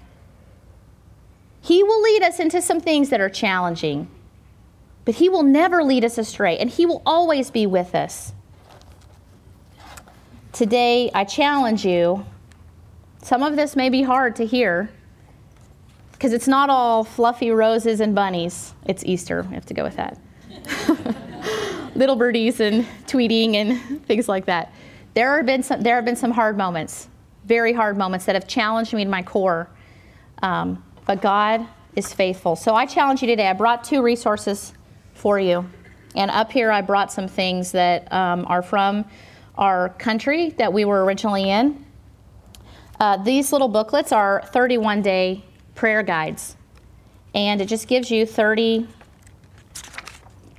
He 1.63 1.83
will 1.83 2.03
lead 2.03 2.23
us 2.23 2.39
into 2.39 2.61
some 2.61 2.81
things 2.81 3.09
that 3.09 3.21
are 3.21 3.31
challenging, 3.31 4.09
but 5.05 5.17
He 5.17 5.29
will 5.29 5.43
never 5.43 5.83
lead 5.83 6.05
us 6.05 6.19
astray, 6.19 6.59
and 6.59 6.71
He 6.71 6.87
will 6.87 7.03
always 7.05 7.51
be 7.51 7.67
with 7.67 7.95
us. 7.95 8.35
Today, 10.57 11.11
I 11.13 11.25
challenge 11.25 11.85
you. 11.85 12.25
Some 13.23 13.43
of 13.43 13.57
this 13.57 13.77
may 13.77 13.91
be 13.91 14.01
hard 14.01 14.37
to 14.37 14.47
hear 14.47 14.89
because 16.13 16.33
it's 16.33 16.49
not 16.49 16.71
all 16.71 17.05
fluffy 17.05 17.51
roses 17.51 18.01
and 18.01 18.15
bunnies. 18.15 18.73
It's 18.87 19.05
Easter. 19.05 19.43
We 19.43 19.55
have 19.55 19.67
to 19.67 19.75
go 19.75 19.85
with 19.85 19.97
that. 19.97 20.19
little 21.95 22.17
birdies 22.17 22.61
and 22.61 22.87
tweeting 23.07 23.57
and 23.57 24.03
things 24.07 24.31
like 24.31 24.47
that. 24.47 24.73
There 25.13 25.37
have 25.37 25.45
been 25.45 25.63
some, 25.63 25.83
there 25.83 25.97
have 25.97 26.07
been 26.07 26.17
some 26.17 26.31
hard 26.31 26.57
moments, 26.57 27.11
very 27.45 27.75
hard 27.75 27.99
moments 27.99 28.25
that 28.25 28.35
have 28.35 28.49
challenged 28.49 28.95
me 28.95 29.05
to 29.05 29.11
my 29.11 29.23
core. 29.23 29.69
Um, 30.41 30.83
but 31.05 31.21
God 31.21 31.67
is 31.97 32.15
faithful. 32.15 32.57
So 32.57 32.75
I 32.75 32.87
challenge 32.87 33.21
you 33.21 33.29
today. 33.29 33.49
I 33.49 33.53
brought 33.53 33.85
two 33.85 34.01
resources 34.01 34.73
for 35.13 35.39
you. 35.39 35.69
And 36.15 36.31
up 36.31 36.51
here, 36.51 36.73
I 36.73 36.81
brought 36.81 37.13
some 37.13 37.29
things 37.29 37.73
that 37.73 38.11
um, 38.11 38.47
are 38.49 38.63
from 38.63 39.05
our 39.57 39.91
country 39.91 40.51
that 40.51 40.73
we 40.73 40.85
were 40.85 41.05
originally 41.05 41.51
in. 41.51 41.85
Uh, 42.99 43.17
these 43.19 43.53
little 43.53 43.69
booklets 43.69 44.13
are 44.13 44.43
31 44.53 45.03
day 45.03 45.45
prayer 45.75 46.03
guides. 46.03 46.57
And 47.35 47.61
it 47.61 47.67
just 47.67 47.87
gives 47.87 48.11
you 48.11 48.25
30 48.25 48.89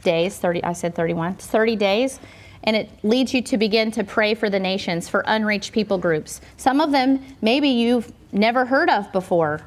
days, 0.03 0.37
30, 0.37 0.63
I 0.63 0.73
said 0.73 0.95
31, 0.95 1.35
30 1.35 1.75
days, 1.75 2.19
and 2.63 2.75
it 2.75 2.89
leads 3.03 3.33
you 3.33 3.41
to 3.41 3.57
begin 3.57 3.91
to 3.91 4.03
pray 4.03 4.35
for 4.35 4.49
the 4.49 4.59
nations, 4.59 5.09
for 5.09 5.23
unreached 5.25 5.71
people 5.71 5.97
groups. 5.97 6.39
Some 6.57 6.79
of 6.79 6.91
them 6.91 7.23
maybe 7.41 7.69
you've 7.69 8.11
never 8.31 8.65
heard 8.65 8.89
of 8.89 9.11
before. 9.11 9.61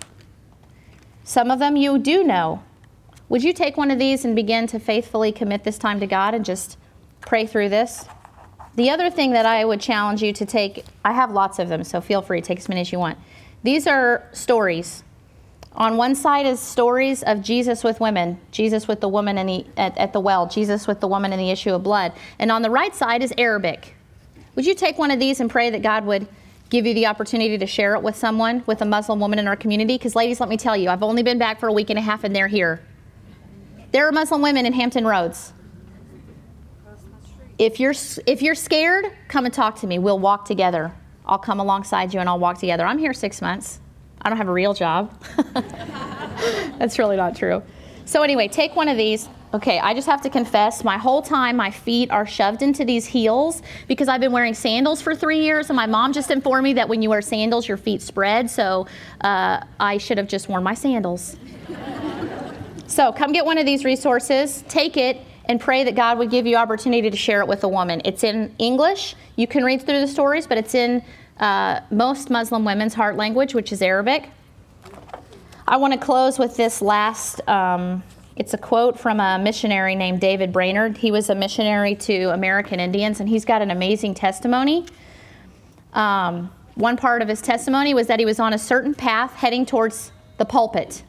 Some 1.25 1.51
of 1.51 1.59
them 1.59 1.77
you 1.77 1.99
do 1.99 2.25
know. 2.25 2.63
Would 3.29 3.43
you 3.45 3.53
take 3.53 3.77
one 3.77 3.91
of 3.91 3.99
these 3.99 4.25
and 4.25 4.35
begin 4.35 4.67
to 4.69 4.79
faithfully 4.79 5.33
commit 5.33 5.65
this 5.65 5.79
time 5.79 6.01
to 6.01 6.07
God 6.07 6.35
and 6.35 6.45
just 6.45 6.77
pray 7.21 7.47
through 7.47 7.69
this? 7.69 8.05
The 8.77 8.91
other 8.91 9.11
thing 9.11 9.33
that 9.33 9.47
I 9.47 9.65
would 9.65 9.81
challenge 9.81 10.23
you 10.23 10.33
to 10.33 10.47
take, 10.47 10.85
I 11.05 11.13
have 11.13 11.33
lots 11.33 11.59
of 11.59 11.69
them, 11.69 11.85
so 11.85 12.01
feel 12.01 12.23
free 12.23 12.41
take 12.41 12.59
as 12.59 12.69
many 12.69 12.81
as 12.81 12.93
you 12.93 12.99
want. 12.99 13.19
These 13.63 13.87
are 13.87 14.27
stories 14.33 15.03
on 15.73 15.97
one 15.97 16.15
side 16.15 16.47
is 16.47 16.59
stories 16.59 17.23
of 17.23 17.43
Jesus 17.43 17.85
with 17.85 18.01
women, 18.01 18.41
Jesus 18.51 18.89
with 18.89 19.01
the 19.01 19.09
woman 19.09 19.39
in 19.39 19.47
the, 19.47 19.67
at, 19.77 19.97
at 19.99 20.13
the 20.13 20.21
well, 20.21 20.49
Jesus 20.49 20.87
with 20.87 21.01
the 21.01 21.07
woman 21.07 21.33
in 21.33 21.39
the 21.39 21.51
issue 21.51 21.73
of 21.73 21.83
blood. 21.83 22.13
And 22.39 22.51
on 22.51 22.63
the 22.63 22.71
right 22.71 22.95
side 22.95 23.23
is 23.23 23.33
Arabic. 23.39 23.95
Would 24.57 24.67
you 24.67 24.75
take 24.75 24.99
one 24.99 25.13
of 25.13 25.21
these 25.21 25.39
and 25.39 25.49
pray 25.49 25.71
that 25.71 25.83
God 25.83 26.05
would 26.07 26.27
give 26.71 26.87
you 26.87 26.95
the 26.95 27.07
opportunity 27.07 27.57
to 27.57 27.67
share 27.67 27.95
it 27.95 28.03
with 28.03 28.17
someone, 28.17 28.65
with 28.67 28.83
a 28.83 28.85
Muslim 28.85 29.21
woman 29.21 29.39
in 29.39 29.47
our 29.47 29.57
community? 29.57 29.97
Because, 29.97 30.17
ladies, 30.17 30.41
let 30.41 30.49
me 30.49 30.57
tell 30.57 30.77
you, 30.77 30.89
I've 30.89 31.05
only 31.05 31.23
been 31.23 31.39
back 31.39 31.61
for 31.61 31.69
a 31.69 31.73
week 31.73 31.89
and 31.91 31.99
a 31.99 32.03
half 32.03 32.25
and 32.25 32.35
they're 32.35 32.49
here. 32.49 32.85
There 33.93 34.09
are 34.09 34.13
Muslim 34.13 34.43
women 34.43 34.67
in 34.67 34.73
Hampton 34.73 35.05
Roads. 35.07 35.53
If 37.61 37.79
you're, 37.79 37.93
if 38.27 38.41
you're 38.41 38.55
scared, 38.55 39.13
come 39.29 39.45
and 39.45 39.53
talk 39.53 39.79
to 39.81 39.87
me. 39.87 39.99
We'll 39.99 40.19
walk 40.19 40.47
together. 40.47 40.95
I'll 41.27 41.39
come 41.39 41.61
alongside 41.61 42.15
you 42.15 42.19
and 42.19 42.27
I'll 42.27 42.39
walk 42.39 42.57
together. 42.57 42.87
I'm 42.87 42.97
here 42.97 43.13
six 43.13 43.43
months. 43.43 43.81
I 44.23 44.31
don't 44.31 44.39
have 44.39 44.49
a 44.49 44.53
real 44.53 44.73
job. 44.73 45.13
That's 46.79 46.99
really 46.99 47.19
not 47.19 47.37
true. 47.37 47.63
So, 48.07 48.23
anyway, 48.23 48.49
take 48.49 48.75
one 48.77 48.89
of 48.89 48.97
these. 48.97 49.29
Okay, 49.53 49.79
I 49.79 49.93
just 49.93 50.09
have 50.09 50.23
to 50.23 50.31
confess, 50.31 50.85
my 50.85 50.97
whole 50.97 51.21
time 51.21 51.57
my 51.57 51.71
feet 51.71 52.11
are 52.11 52.27
shoved 52.27 52.63
into 52.63 52.87
these 52.87 53.05
heels 53.05 53.61
because 53.89 54.09
I've 54.09 54.23
been 54.23 54.33
wearing 54.33 54.55
sandals 54.55 55.03
for 55.03 55.15
three 55.15 55.43
years, 55.43 55.69
and 55.69 55.77
my 55.77 55.87
mom 55.87 56.15
just 56.15 56.31
informed 56.31 56.65
me 56.65 56.73
that 56.75 56.89
when 56.89 57.03
you 57.03 57.11
wear 57.11 57.21
sandals, 57.21 57.69
your 57.69 57.77
feet 57.77 58.01
spread. 58.01 58.49
So 58.49 58.87
uh, 59.21 59.63
I 59.79 59.99
should 59.99 60.17
have 60.17 60.29
just 60.29 60.49
worn 60.49 60.63
my 60.63 60.73
sandals. 60.73 61.37
so 62.87 63.13
come 63.13 63.33
get 63.33 63.45
one 63.45 63.59
of 63.59 63.67
these 63.67 63.85
resources, 63.85 64.65
take 64.67 64.97
it, 64.97 65.19
and 65.51 65.61
pray 65.61 65.83
that 65.83 65.97
God 65.97 66.17
would 66.19 66.31
give 66.31 66.47
you 66.47 66.55
opportunity 66.55 67.11
to 67.11 67.17
share 67.17 67.41
it 67.41 67.49
with 67.49 67.65
a 67.65 67.69
woman. 67.69 68.01
It's 68.05 68.23
in 68.23 68.55
English. 68.59 69.17
You 69.35 69.49
can 69.49 69.65
read 69.65 69.83
through 69.83 69.99
the 69.99 70.07
stories, 70.07 70.47
but 70.47 70.59
it's 70.59 70.77
in 70.77 71.03
uh, 71.41 71.81
most 71.91 72.31
Muslim 72.31 72.65
women's 72.65 72.95
heart 72.95 73.17
language, 73.17 73.53
which 73.53 73.73
is 73.73 73.83
Arabic. 73.83 74.31
I 75.67 75.77
want 75.77 75.93
to 75.93 75.99
close 75.99 76.39
with 76.39 76.57
this 76.57 76.81
last. 76.81 77.41
Um, 77.49 78.05
it's 78.37 78.55
a 78.55 78.59
quote 78.59 78.97
from 78.97 79.19
a 79.19 79.41
missionary 79.41 79.97
named 79.97 80.21
David 80.21 80.53
Brainerd. 80.53 80.97
He 80.97 81.11
was 81.11 81.31
a 81.31 81.35
missionary 81.35 81.97
to 81.97 82.27
American 82.27 82.79
Indians, 82.79 83.19
and 83.19 83.29
he's 83.29 83.45
got 83.45 83.61
an 83.61 83.73
amazing 83.73 84.15
testimony. 84.15 84.87
Um, 85.95 86.53
one 86.77 86.97
part 86.97 87.23
of 87.23 87.29
his 87.29 87.43
testimony 87.43 87.93
was 87.93 88.07
that 88.07 88.21
he 88.21 88.25
was 88.25 88.39
on 88.39 88.53
a 88.53 88.59
certain 88.59 88.95
path 88.95 89.33
heading 89.33 89.67
towards 89.67 90.13
the 90.39 90.45
pulpit. 90.45 91.03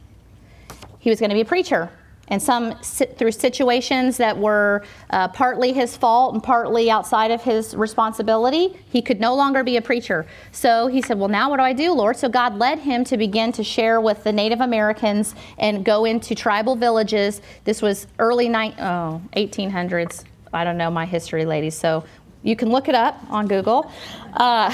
He 0.98 1.12
was 1.12 1.20
going 1.20 1.30
to 1.30 1.36
be 1.36 1.42
a 1.42 1.46
preacher 1.46 1.92
and 2.32 2.42
some 2.42 2.74
through 2.82 3.34
situations 3.34 4.16
that 4.16 4.36
were 4.36 4.84
uh, 5.10 5.28
partly 5.28 5.74
his 5.74 5.98
fault 5.98 6.34
and 6.34 6.42
partly 6.42 6.90
outside 6.90 7.30
of 7.30 7.44
his 7.44 7.76
responsibility, 7.76 8.80
he 8.90 9.02
could 9.02 9.20
no 9.20 9.36
longer 9.36 9.66
be 9.66 9.76
a 9.76 9.82
preacher. 9.82 10.26
So 10.54 10.88
he 10.88 11.02
said, 11.02 11.20
Well, 11.20 11.28
now 11.28 11.50
what 11.50 11.58
do 11.58 11.64
I 11.64 11.74
do, 11.74 11.92
Lord? 11.92 12.16
So 12.16 12.30
God 12.30 12.58
led 12.58 12.80
him 12.80 13.04
to 13.04 13.18
begin 13.18 13.52
to 13.52 13.66
share 13.66 14.00
with 14.00 14.24
the 14.24 14.32
Native 14.32 14.62
Americans 14.62 15.36
and 15.60 15.84
go 15.84 16.06
into 16.06 16.34
tribal 16.34 16.78
villages. 16.78 17.42
This 17.66 17.82
was 17.82 18.08
early 18.18 18.48
ni- 18.48 18.76
oh, 18.80 19.22
1800s. 19.36 20.24
I 20.54 20.64
don't 20.64 20.78
know 20.78 20.90
my 20.90 21.06
history, 21.06 21.46
ladies, 21.46 21.78
so 21.78 22.06
you 22.44 22.56
can 22.56 22.70
look 22.70 22.88
it 22.88 22.96
up 22.96 23.22
on 23.30 23.48
Google. 23.48 23.92
Uh, 24.34 24.74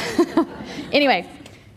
anyway, 0.91 1.27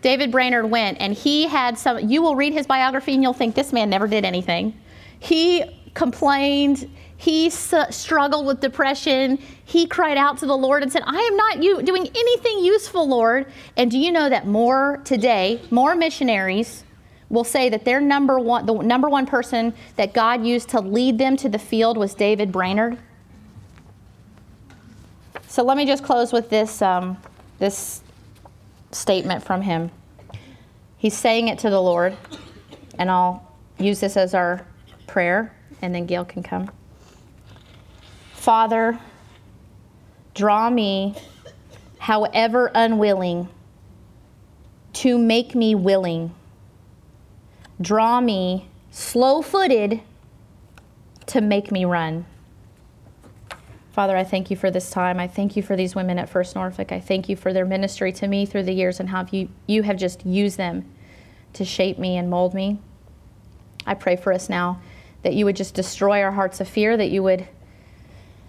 David 0.02 0.30
Brainerd 0.30 0.70
went, 0.70 0.98
and 1.00 1.14
he 1.14 1.46
had 1.46 1.78
some. 1.78 2.06
You 2.06 2.20
will 2.20 2.36
read 2.36 2.52
his 2.52 2.66
biography, 2.66 3.14
and 3.14 3.22
you'll 3.22 3.32
think 3.32 3.54
this 3.54 3.72
man 3.72 3.88
never 3.88 4.06
did 4.06 4.26
anything. 4.26 4.74
He 5.20 5.64
complained. 5.94 6.90
He 7.16 7.50
struggled 7.50 8.46
with 8.46 8.60
depression. 8.60 9.38
He 9.64 9.86
cried 9.86 10.16
out 10.16 10.38
to 10.38 10.46
the 10.46 10.56
Lord 10.56 10.82
and 10.82 10.90
said, 10.90 11.02
I 11.06 11.20
am 11.20 11.36
not 11.36 11.62
you 11.62 11.82
doing 11.82 12.08
anything 12.14 12.64
useful, 12.64 13.06
Lord. 13.06 13.46
And 13.76 13.90
do 13.90 13.98
you 13.98 14.10
know 14.10 14.28
that 14.28 14.46
more 14.46 15.00
today, 15.04 15.60
more 15.70 15.94
missionaries 15.94 16.84
will 17.28 17.44
say 17.44 17.68
that 17.68 17.84
their 17.84 18.00
number 18.00 18.40
one, 18.40 18.66
the 18.66 18.74
number 18.74 19.08
one 19.08 19.26
person 19.26 19.74
that 19.96 20.14
God 20.14 20.44
used 20.44 20.70
to 20.70 20.80
lead 20.80 21.18
them 21.18 21.36
to 21.36 21.48
the 21.48 21.58
field 21.58 21.96
was 21.96 22.14
David 22.14 22.50
Brainerd? 22.50 22.98
So 25.46 25.62
let 25.62 25.76
me 25.76 25.84
just 25.84 26.02
close 26.02 26.32
with 26.32 26.48
this, 26.48 26.80
um, 26.80 27.18
this 27.58 28.02
statement 28.92 29.44
from 29.44 29.62
him. 29.62 29.90
He's 30.96 31.16
saying 31.16 31.48
it 31.48 31.58
to 31.60 31.70
the 31.70 31.80
Lord, 31.80 32.16
and 32.98 33.10
I'll 33.10 33.46
use 33.78 34.00
this 34.00 34.16
as 34.16 34.34
our 34.34 34.66
prayer, 35.10 35.52
and 35.82 35.92
then 35.92 36.06
Gail 36.06 36.24
can 36.24 36.42
come. 36.42 36.70
Father, 38.32 38.98
draw 40.34 40.70
me, 40.70 41.16
however 41.98 42.70
unwilling, 42.74 43.48
to 44.92 45.18
make 45.18 45.54
me 45.54 45.74
willing. 45.74 46.32
Draw 47.80 48.20
me 48.20 48.68
slow 48.90 49.42
footed 49.42 50.00
to 51.26 51.40
make 51.40 51.72
me 51.72 51.84
run. 51.84 52.24
Father, 53.90 54.16
I 54.16 54.22
thank 54.22 54.48
you 54.48 54.56
for 54.56 54.70
this 54.70 54.90
time. 54.90 55.18
I 55.18 55.26
thank 55.26 55.56
you 55.56 55.62
for 55.62 55.74
these 55.74 55.96
women 55.96 56.18
at 56.18 56.28
First 56.28 56.54
Norfolk. 56.54 56.92
I 56.92 57.00
thank 57.00 57.28
you 57.28 57.34
for 57.34 57.52
their 57.52 57.66
ministry 57.66 58.12
to 58.12 58.28
me 58.28 58.46
through 58.46 58.62
the 58.62 58.72
years 58.72 59.00
and 59.00 59.08
how 59.08 59.26
you, 59.32 59.48
you 59.66 59.82
have 59.82 59.96
just 59.96 60.24
used 60.24 60.56
them 60.56 60.88
to 61.54 61.64
shape 61.64 61.98
me 61.98 62.16
and 62.16 62.30
mold 62.30 62.54
me. 62.54 62.78
I 63.86 63.94
pray 63.94 64.14
for 64.14 64.32
us 64.32 64.48
now 64.48 64.80
that 65.22 65.34
you 65.34 65.44
would 65.44 65.56
just 65.56 65.74
destroy 65.74 66.22
our 66.22 66.32
hearts 66.32 66.60
of 66.60 66.68
fear, 66.68 66.96
that 66.96 67.10
you 67.10 67.22
would 67.22 67.46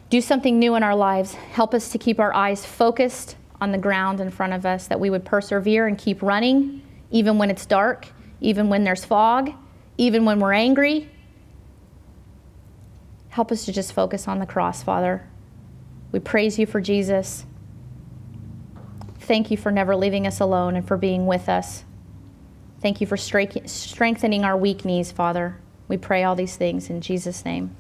do 0.09 0.21
something 0.21 0.59
new 0.59 0.75
in 0.75 0.83
our 0.83 0.95
lives. 0.95 1.33
Help 1.33 1.73
us 1.73 1.89
to 1.89 1.97
keep 1.97 2.19
our 2.19 2.33
eyes 2.33 2.65
focused 2.65 3.35
on 3.59 3.71
the 3.71 3.77
ground 3.77 4.19
in 4.19 4.29
front 4.29 4.53
of 4.53 4.65
us, 4.65 4.87
that 4.87 4.99
we 4.99 5.09
would 5.09 5.23
persevere 5.23 5.87
and 5.87 5.97
keep 5.97 6.21
running, 6.21 6.81
even 7.11 7.37
when 7.37 7.51
it's 7.51 7.65
dark, 7.65 8.07
even 8.39 8.69
when 8.69 8.83
there's 8.83 9.05
fog, 9.05 9.51
even 9.97 10.25
when 10.25 10.39
we're 10.39 10.53
angry. 10.53 11.09
Help 13.29 13.51
us 13.51 13.65
to 13.65 13.71
just 13.71 13.93
focus 13.93 14.27
on 14.27 14.39
the 14.39 14.45
cross, 14.45 14.83
Father. 14.83 15.27
We 16.11 16.19
praise 16.19 16.59
you 16.59 16.65
for 16.65 16.81
Jesus. 16.81 17.45
Thank 19.19 19.51
you 19.51 19.57
for 19.57 19.71
never 19.71 19.95
leaving 19.95 20.27
us 20.27 20.39
alone 20.39 20.75
and 20.75 20.85
for 20.85 20.97
being 20.97 21.27
with 21.27 21.47
us. 21.47 21.85
Thank 22.81 22.99
you 22.99 23.07
for 23.07 23.15
strengthening 23.15 24.43
our 24.43 24.57
weak 24.57 24.83
knees, 24.83 25.11
Father. 25.11 25.57
We 25.91 25.97
pray 25.97 26.23
all 26.23 26.35
these 26.35 26.55
things 26.55 26.89
in 26.89 27.01
Jesus' 27.01 27.43
name. 27.43 27.75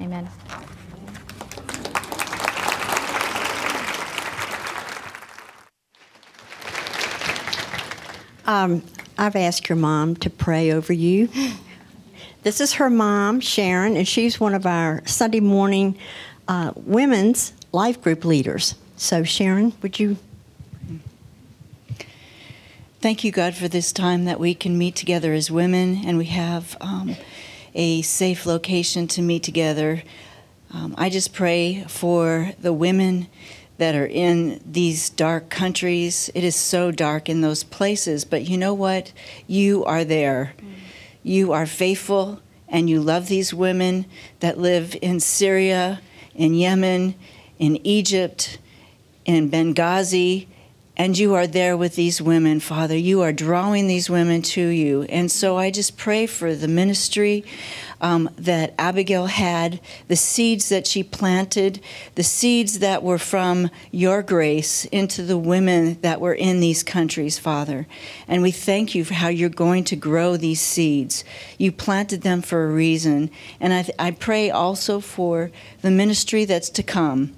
Amen. 0.00 0.30
Um, 8.46 8.82
I've 9.18 9.36
asked 9.36 9.68
your 9.68 9.76
mom 9.76 10.16
to 10.16 10.30
pray 10.30 10.72
over 10.72 10.94
you. 10.94 11.28
This 12.42 12.62
is 12.62 12.72
her 12.72 12.88
mom, 12.88 13.40
Sharon, 13.40 13.98
and 13.98 14.08
she's 14.08 14.40
one 14.40 14.54
of 14.54 14.64
our 14.64 15.06
Sunday 15.06 15.40
morning 15.40 15.98
uh, 16.48 16.72
women's 16.74 17.52
life 17.70 18.00
group 18.00 18.24
leaders. 18.24 18.76
So, 18.96 19.24
Sharon, 19.24 19.74
would 19.82 20.00
you 20.00 20.16
Thank 23.06 23.22
you, 23.22 23.30
God, 23.30 23.54
for 23.54 23.68
this 23.68 23.92
time 23.92 24.24
that 24.24 24.40
we 24.40 24.52
can 24.52 24.76
meet 24.76 24.96
together 24.96 25.32
as 25.32 25.48
women 25.48 26.02
and 26.04 26.18
we 26.18 26.24
have 26.24 26.76
um, 26.80 27.14
a 27.72 28.02
safe 28.02 28.46
location 28.46 29.06
to 29.06 29.22
meet 29.22 29.44
together. 29.44 30.02
Um, 30.74 30.92
I 30.98 31.08
just 31.08 31.32
pray 31.32 31.84
for 31.86 32.50
the 32.58 32.72
women 32.72 33.28
that 33.78 33.94
are 33.94 34.08
in 34.08 34.60
these 34.66 35.08
dark 35.08 35.50
countries. 35.50 36.32
It 36.34 36.42
is 36.42 36.56
so 36.56 36.90
dark 36.90 37.28
in 37.28 37.42
those 37.42 37.62
places, 37.62 38.24
but 38.24 38.48
you 38.48 38.58
know 38.58 38.74
what? 38.74 39.12
You 39.46 39.84
are 39.84 40.02
there. 40.02 40.54
You 41.22 41.52
are 41.52 41.64
faithful 41.64 42.40
and 42.68 42.90
you 42.90 43.00
love 43.00 43.28
these 43.28 43.54
women 43.54 44.06
that 44.40 44.58
live 44.58 44.96
in 45.00 45.20
Syria, 45.20 46.00
in 46.34 46.54
Yemen, 46.54 47.14
in 47.60 47.78
Egypt, 47.86 48.58
in 49.24 49.48
Benghazi 49.48 50.48
and 50.96 51.18
you 51.18 51.34
are 51.34 51.46
there 51.46 51.76
with 51.76 51.94
these 51.94 52.22
women, 52.22 52.58
Father. 52.58 52.96
You 52.96 53.20
are 53.20 53.32
drawing 53.32 53.86
these 53.86 54.08
women 54.08 54.40
to 54.42 54.66
you. 54.66 55.02
And 55.04 55.30
so 55.30 55.58
I 55.58 55.70
just 55.70 55.98
pray 55.98 56.26
for 56.26 56.54
the 56.54 56.68
ministry 56.68 57.44
um, 58.00 58.30
that 58.38 58.72
Abigail 58.78 59.26
had, 59.26 59.80
the 60.08 60.16
seeds 60.16 60.70
that 60.70 60.86
she 60.86 61.02
planted, 61.02 61.80
the 62.14 62.22
seeds 62.22 62.78
that 62.78 63.02
were 63.02 63.18
from 63.18 63.70
your 63.90 64.22
grace 64.22 64.86
into 64.86 65.22
the 65.22 65.36
women 65.36 65.98
that 66.00 66.20
were 66.20 66.34
in 66.34 66.60
these 66.60 66.82
countries, 66.82 67.38
Father. 67.38 67.86
And 68.26 68.42
we 68.42 68.50
thank 68.50 68.94
you 68.94 69.04
for 69.04 69.14
how 69.14 69.28
you're 69.28 69.50
going 69.50 69.84
to 69.84 69.96
grow 69.96 70.38
these 70.38 70.60
seeds. 70.60 71.24
You 71.58 71.72
planted 71.72 72.22
them 72.22 72.40
for 72.40 72.64
a 72.64 72.72
reason. 72.72 73.30
And 73.60 73.74
I, 73.74 73.86
I 73.98 74.10
pray 74.12 74.50
also 74.50 75.00
for 75.00 75.50
the 75.82 75.90
ministry 75.90 76.46
that's 76.46 76.70
to 76.70 76.82
come 76.82 77.34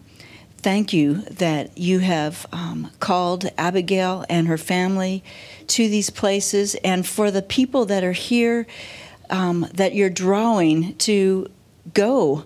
thank 0.59 0.93
you 0.93 1.23
that 1.23 1.77
you 1.79 2.01
have 2.01 2.47
um, 2.53 2.91
called 3.01 3.49
Abigail 3.57 4.25
and 4.29 4.49
her 4.49 4.59
family 4.59 5.23
to 5.69 5.89
these 5.89 6.11
places, 6.11 6.75
and 6.85 7.07
for 7.07 7.31
the 7.31 7.43
people 7.43 7.85
that 7.87 8.05
are 8.05 8.13
here 8.13 8.67
um, 9.31 9.67
that 9.75 9.95
you're 9.95 10.11
drawing 10.11 10.95
to 10.97 11.49
go. 11.95 12.45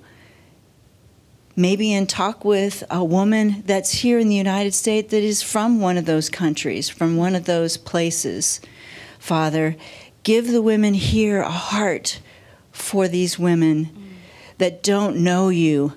Maybe 1.55 1.93
and 1.93 2.09
talk 2.09 2.45
with 2.45 2.83
a 2.91 3.05
woman 3.05 3.63
that's 3.67 3.93
here 3.93 4.19
in 4.19 4.29
the 4.29 4.35
United 4.37 4.73
States 4.73 5.11
that 5.11 5.23
is 5.23 5.43
from 5.43 5.81
one 5.81 5.99
of 5.99 6.07
those 6.07 6.31
countries, 6.31 6.89
from 6.89 7.17
one 7.17 7.35
of 7.35 7.45
those 7.45 7.77
places. 7.77 8.61
Father, 9.19 9.77
give 10.23 10.51
the 10.51 10.63
women 10.63 10.95
here 10.95 11.43
a 11.43 11.51
heart 11.51 12.21
for 12.71 13.07
these 13.07 13.39
women 13.39 14.17
that 14.59 14.83
don't 14.83 15.17
know 15.19 15.51
you, 15.51 15.93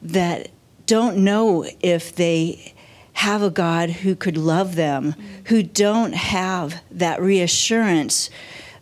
that 0.00 0.48
don't 0.86 1.18
know 1.18 1.66
if 1.80 2.14
they 2.14 2.74
have 3.14 3.42
a 3.42 3.50
God 3.50 3.90
who 3.90 4.14
could 4.14 4.36
love 4.36 4.74
them, 4.76 5.14
who 5.46 5.62
don't 5.62 6.14
have 6.14 6.82
that 6.90 7.20
reassurance 7.20 8.30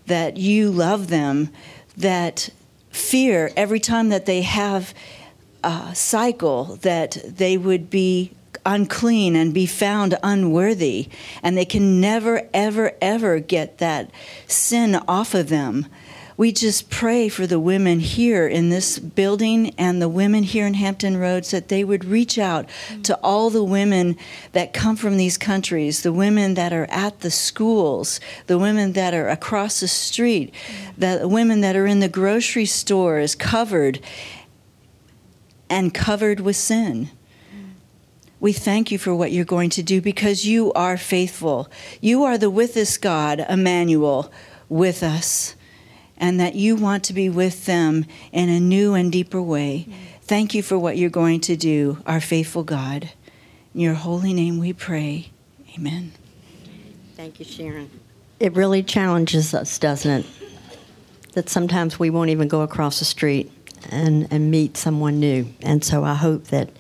that 0.07 0.37
you 0.37 0.71
love 0.71 1.09
them, 1.09 1.51
that 1.97 2.51
fear 2.91 3.51
every 3.57 3.81
time 3.81 4.09
that 4.09 4.27
they 4.27 4.43
have 4.43 4.93
a 5.63 5.95
cycle 5.95 6.77
that 6.83 7.17
they 7.25 7.57
would 7.57 7.89
be 7.91 8.33
unclean 8.67 9.37
and 9.37 9.55
be 9.55 9.67
found 9.67 10.17
unworthy, 10.23 11.09
and 11.43 11.57
they 11.57 11.65
can 11.65 12.01
never, 12.01 12.49
ever, 12.53 12.93
ever 13.01 13.39
get 13.39 13.79
that 13.79 14.11
sin 14.47 14.97
off 15.07 15.35
of 15.35 15.49
them. 15.49 15.87
We 16.37 16.51
just 16.51 16.91
pray 16.91 17.29
for 17.29 17.47
the 17.47 17.61
women 17.61 18.01
here 18.01 18.49
in 18.49 18.69
this 18.69 18.99
building 18.99 19.73
and 19.79 20.03
the 20.03 20.09
women 20.09 20.43
here 20.43 20.67
in 20.67 20.75
Hampton 20.75 21.17
Roads 21.17 21.53
that 21.53 21.69
they 21.69 21.85
would 21.85 22.05
reach 22.05 22.39
out 22.39 22.69
to 23.05 23.17
all 23.23 23.51
the 23.51 23.63
women 23.63 24.17
that 24.53 24.73
come 24.73 24.97
from 24.97 25.17
these 25.17 25.39
countries, 25.39 26.03
the 26.03 26.13
women 26.13 26.55
that 26.55 26.73
are 26.73 26.89
at 26.91 27.21
the 27.21 27.31
schools, 27.31 28.19
the 28.49 28.59
women 28.59 28.95
that 28.95 29.15
are 29.15 29.29
across 29.29 29.81
the 29.81 29.89
street, 29.89 30.53
the 30.99 31.29
women 31.29 31.61
that 31.61 31.77
are 31.77 31.87
in 31.87 32.01
the 32.01 32.09
grocery 32.09 32.67
stores 32.67 33.35
covered 33.37 34.01
and 35.71 35.95
covered 35.95 36.41
with 36.41 36.57
sin. 36.57 37.11
We 38.41 38.53
thank 38.53 38.91
you 38.91 38.99
for 38.99 39.15
what 39.15 39.33
you're 39.33 39.45
going 39.45 39.71
to 39.71 39.83
do 39.83 40.03
because 40.03 40.45
you 40.45 40.73
are 40.75 40.97
faithful. 40.97 41.71
You 42.01 42.25
are 42.25 42.37
the 42.37 42.51
with 42.51 42.77
us 42.77 42.99
God, 42.99 43.45
Emmanuel, 43.49 44.31
with 44.69 45.03
us, 45.03 45.55
and 46.17 46.39
that 46.41 46.55
you 46.55 46.77
want 46.77 47.05
to 47.05 47.13
be 47.13 47.29
with 47.29 47.67
them 47.67 48.05
in 48.33 48.49
a 48.49 48.61
new 48.61 48.95
and 48.95 49.11
deeper 49.11 49.43
way. 49.43 49.87
Thank 50.23 50.55
you 50.55 50.63
for 50.63 50.79
what 50.79 50.97
you're 50.97 51.11
going 51.11 51.41
to 51.43 51.57
do, 51.57 51.99
our 52.07 52.21
faithful 52.21 52.63
God. 52.65 53.11
In 53.75 53.81
your 53.81 53.95
holy 53.95 54.33
name 54.33 54.59
we 54.59 54.73
pray. 54.73 55.31
Amen. 55.77 56.13
Thank 57.17 57.39
you, 57.41 57.45
Sharon. 57.45 57.91
It 58.41 58.55
really 58.55 58.83
challenges 58.83 59.55
us, 59.55 59.79
doesn't 59.79 60.11
it? 60.11 60.27
That 61.33 61.49
sometimes 61.49 61.99
we 61.99 62.11
won't 62.11 62.31
even 62.31 62.49
go 62.49 62.63
across 62.63 63.01
the 63.01 63.05
street 63.05 63.51
and, 63.91 64.29
and 64.31 64.51
meet 64.51 64.77
someone 64.77 65.21
new. 65.21 65.47
And 65.63 65.85
so 65.85 66.05
I 66.05 66.15
hope 66.15 66.45
that 66.45 66.71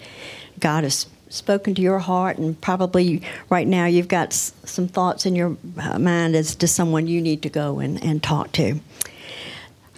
God 0.61 0.85
has 0.85 1.07
spoken 1.29 1.75
to 1.75 1.83
your 1.83 1.99
heart, 1.99 2.39
and 2.39 2.61
probably 2.61 3.21
right 3.51 3.67
now 3.67 3.87
you've 3.87 4.07
got 4.07 4.29
s- 4.29 4.53
some 4.65 4.87
thoughts 4.87 5.27
in 5.27 5.35
your 5.35 5.57
uh, 5.79 5.99
mind 5.99 6.37
as 6.37 6.55
to 6.55 6.69
someone 6.69 7.09
you 7.09 7.21
need 7.21 7.43
to 7.43 7.49
go 7.49 7.81
and, 7.81 8.03
and 8.05 8.23
talk 8.23 8.53
to. 8.53 8.79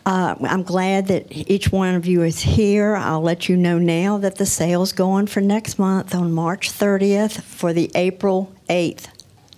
Uh, 0.07 0.37
I'm 0.43 0.63
glad 0.63 1.09
that 1.09 1.27
each 1.31 1.73
one 1.73 1.97
of 1.97 2.07
you 2.07 2.23
is 2.23 2.39
here. 2.39 2.95
I'll 2.95 3.21
let 3.21 3.49
you 3.49 3.57
know 3.57 3.81
now 3.81 4.19
that 4.19 4.37
the 4.37 4.47
sale's 4.47 4.93
going 4.93 5.27
for 5.27 5.41
next 5.41 5.81
month 5.81 6.15
on 6.15 6.31
March 6.31 6.71
30th 6.71 7.43
for 7.43 7.73
the 7.73 7.91
April 7.97 8.55
8th 8.71 9.09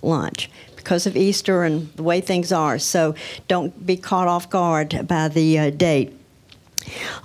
lunch 0.01 0.51
because 0.75 1.07
of 1.07 1.19
Easter 1.19 1.65
and 1.65 1.93
the 1.97 2.03
way 2.03 2.23
things 2.23 2.51
are. 2.51 2.79
So 2.79 3.15
don't 3.47 3.85
be 3.85 3.99
caught 3.99 4.27
off 4.27 4.49
guard 4.49 5.07
by 5.07 5.29
the 5.29 5.59
uh, 5.59 5.69
date. 5.69 6.15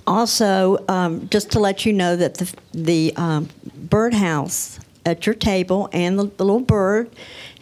Also, 0.06 0.84
um, 0.88 1.26
just 1.30 1.50
to 1.52 1.60
let 1.60 1.86
you 1.86 1.94
know 1.94 2.16
that 2.16 2.34
the, 2.34 2.54
the 2.72 3.14
um, 3.16 3.48
birdhouse 3.74 4.78
at 5.06 5.24
your 5.24 5.34
table 5.34 5.88
and 5.94 6.18
the, 6.18 6.24
the 6.24 6.44
little 6.44 6.60
bird, 6.60 7.10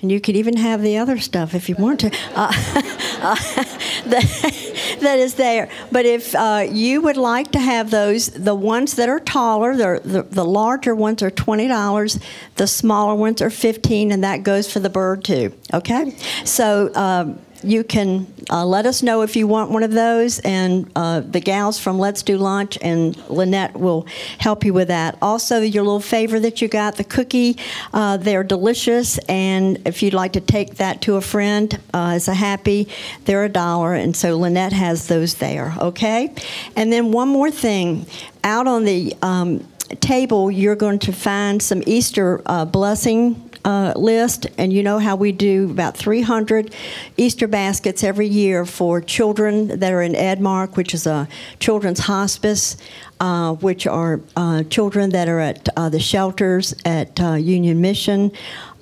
and 0.03 0.11
you 0.11 0.21
could 0.21 0.37
even 0.37 0.57
have 0.57 0.83
the 0.83 0.99
other 0.99 1.19
stuff 1.19 1.55
if 1.55 1.69
you 1.69 1.77
want 1.77 2.01
to, 2.01 2.11
uh, 2.35 2.53
uh, 3.23 3.37
that, 4.07 5.17
is 5.19 5.35
there. 5.35 5.71
But 5.93 6.05
if 6.05 6.35
uh, 6.35 6.67
you 6.71 7.01
would 7.01 7.17
like 7.17 7.53
to 7.53 7.61
have 7.61 7.91
those, 7.91 8.27
the 8.27 8.55
ones 8.55 8.97
that 8.97 9.09
are 9.09 9.21
taller, 9.21 9.75
the, 9.77 10.27
the, 10.29 10.45
larger 10.45 10.95
ones 10.95 11.23
are 11.23 11.31
$20, 11.31 12.23
the 12.57 12.67
smaller 12.67 13.15
ones 13.15 13.41
are 13.41 13.51
15 13.51 14.11
and 14.11 14.25
that 14.25 14.43
goes 14.43 14.71
for 14.71 14.81
the 14.81 14.91
bird 14.91 15.25
too, 15.25 15.55
okay? 15.73 16.11
So, 16.45 16.93
um, 16.95 17.39
you 17.65 17.85
can 17.85 18.27
uh, 18.51 18.65
let 18.65 18.87
us 18.87 19.03
know 19.03 19.23
if 19.23 19.37
you 19.37 19.47
want 19.47 19.71
one 19.71 19.83
of 19.83 19.93
those, 19.93 20.39
and 20.41 20.91
uh, 20.97 21.21
the 21.21 21.41
gals 21.41 21.79
from 21.79 21.99
Let's 21.99 22.23
Do 22.23 22.37
Lunch 22.37 22.79
and 22.83 23.17
Lynette 23.29 23.77
will 23.77 24.07
help 24.39 24.65
you 24.65 24.73
with 24.73 24.89
that. 24.89 25.17
Also, 25.23 25.61
your 25.61 25.83
little 25.83 26.01
favor 26.01 26.41
that 26.41 26.61
you 26.61 26.69
got, 26.69 26.97
the 26.97 27.05
cookie, 27.05 27.59
uh, 27.93 28.17
they're 28.17 28.45
delicious, 28.45 29.19
and 29.29 29.81
if 29.87 30.03
you'd 30.03 30.15
like 30.15 30.33
to 30.33 30.41
take 30.41 30.77
that 30.77 31.03
to 31.03 31.17
a 31.17 31.21
friend 31.21 31.79
uh, 31.95 32.13
as 32.15 32.29
a 32.29 32.35
happy, 32.35 32.89
they're 33.25 33.45
a 33.45 33.49
dollar, 33.49 33.95
and 33.95 34.17
so 34.17 34.37
Lynette 34.39 34.73
has 34.73 35.09
those 35.09 35.35
there, 35.35 35.75
okay? 35.81 36.35
And 36.77 36.93
then 36.93 37.13
one 37.13 37.29
more 37.29 37.51
thing 37.51 38.07
out 38.45 38.67
on 38.67 38.85
the 38.85 39.15
um, 39.23 39.67
table, 40.01 40.51
you're 40.51 40.77
going 40.77 40.99
to 41.01 41.13
find 41.13 41.63
some 41.63 41.83
Easter 41.87 42.41
uh, 42.47 42.65
blessing 42.65 43.51
uh, 43.65 43.93
list, 43.97 44.47
and 44.59 44.73
you 44.73 44.83
know 44.83 44.99
how 44.99 45.17
we 45.17 45.33
do 45.33 45.71
about 45.71 45.97
300 45.97 46.75
Easter 47.17 47.47
baskets 47.47 48.03
every 48.03 48.27
year 48.27 48.65
for 48.65 49.01
children 49.01 49.79
that 49.79 49.93
are 49.93 50.03
in 50.03 50.15
Edmarc, 50.15 50.77
which 50.77 50.95
is 50.95 51.07
a 51.07 51.29
children's 51.61 52.01
hospice, 52.01 52.77
uh, 53.21 53.55
which 53.55 53.87
are 53.87 54.21
uh, 54.37 54.65
children 54.65 55.11
that 55.11 55.29
are 55.29 55.41
at 55.41 55.69
uh, 55.77 55.89
the 55.89 56.01
shelters 56.01 56.75
at 56.85 57.21
uh, 57.21 57.35
Union 57.35 57.81
Mission. 57.81 58.33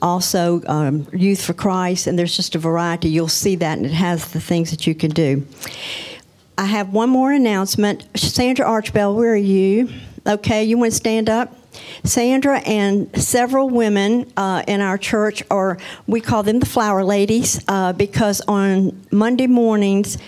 Also, 0.03 0.63
um, 0.67 1.07
Youth 1.13 1.45
for 1.45 1.53
Christ, 1.53 2.07
and 2.07 2.19
there's 2.19 2.35
just 2.35 2.55
a 2.55 2.59
variety. 2.59 3.11
You'll 3.11 3.29
see 3.29 3.57
that, 3.57 3.77
and 3.77 3.87
it 3.87 3.93
has 3.93 4.33
the 4.33 4.41
things 4.41 4.71
that 4.71 4.87
you 4.87 4.95
can 4.95 5.11
do. 5.11 5.47
I 6.57 6.65
have 6.65 6.93
one 6.93 7.11
more 7.11 7.33
announcement. 7.33 8.07
Sandra 8.17 8.67
Archbell, 8.67 9.15
where 9.15 9.33
are 9.33 9.37
you? 9.37 9.91
Okay, 10.27 10.65
you 10.65 10.79
want 10.79 10.93
to 10.93 10.97
stand 10.97 11.29
up? 11.29 11.60
Sandra 12.05 12.61
and 12.61 13.09
several 13.21 13.69
women 13.69 14.33
uh, 14.37 14.63
in 14.67 14.81
our 14.81 14.99
church 14.99 15.43
are, 15.51 15.79
we 16.07 16.21
call 16.21 16.43
them 16.43 16.61
the 16.61 16.67
flower 16.67 17.05
ladies, 17.05 17.63
uh, 17.69 17.93
because 17.93 18.41
on 18.49 19.01
Monday 19.11 19.47
mornings, 19.47 20.19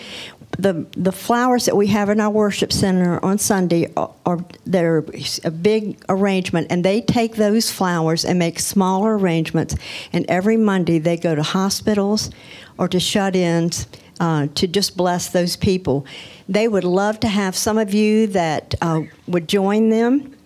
the 0.59 0.87
the 0.97 1.13
flowers 1.13 1.65
that 1.65 1.77
we 1.77 1.87
have 1.87 2.11
in 2.11 2.21
our 2.21 2.31
worship 2.31 2.73
center 2.73 3.19
on 3.25 3.39
Sunday 3.39 3.91
are, 3.97 4.11
are 4.27 4.45
they're 4.67 5.05
a 5.45 5.51
big 5.51 5.97
arrangement, 6.09 6.67
and 6.71 6.85
they 6.85 7.01
take 7.01 7.37
those 7.37 7.71
flowers 7.71 8.25
and 8.25 8.39
make 8.39 8.61
smaller 8.61 9.17
arrangements. 9.17 9.75
And 10.13 10.27
every 10.29 10.59
Monday 10.59 10.99
they 10.99 11.17
go 11.17 11.35
to 11.35 11.43
hospitals 11.43 12.31
or 12.77 12.87
to 12.89 13.01
shut-ins 13.01 13.87
uh, 14.21 14.49
to 14.55 14.67
just 14.67 14.97
bless 14.97 15.29
those 15.29 15.57
people. 15.57 16.05
They 16.49 16.69
would 16.69 16.85
love 16.85 17.19
to 17.21 17.29
have 17.29 17.57
some 17.57 17.79
of 17.79 17.95
you 17.95 18.27
that 18.29 18.75
uh, 18.83 19.03
would 19.27 19.49
join 19.49 19.89
them 19.89 20.37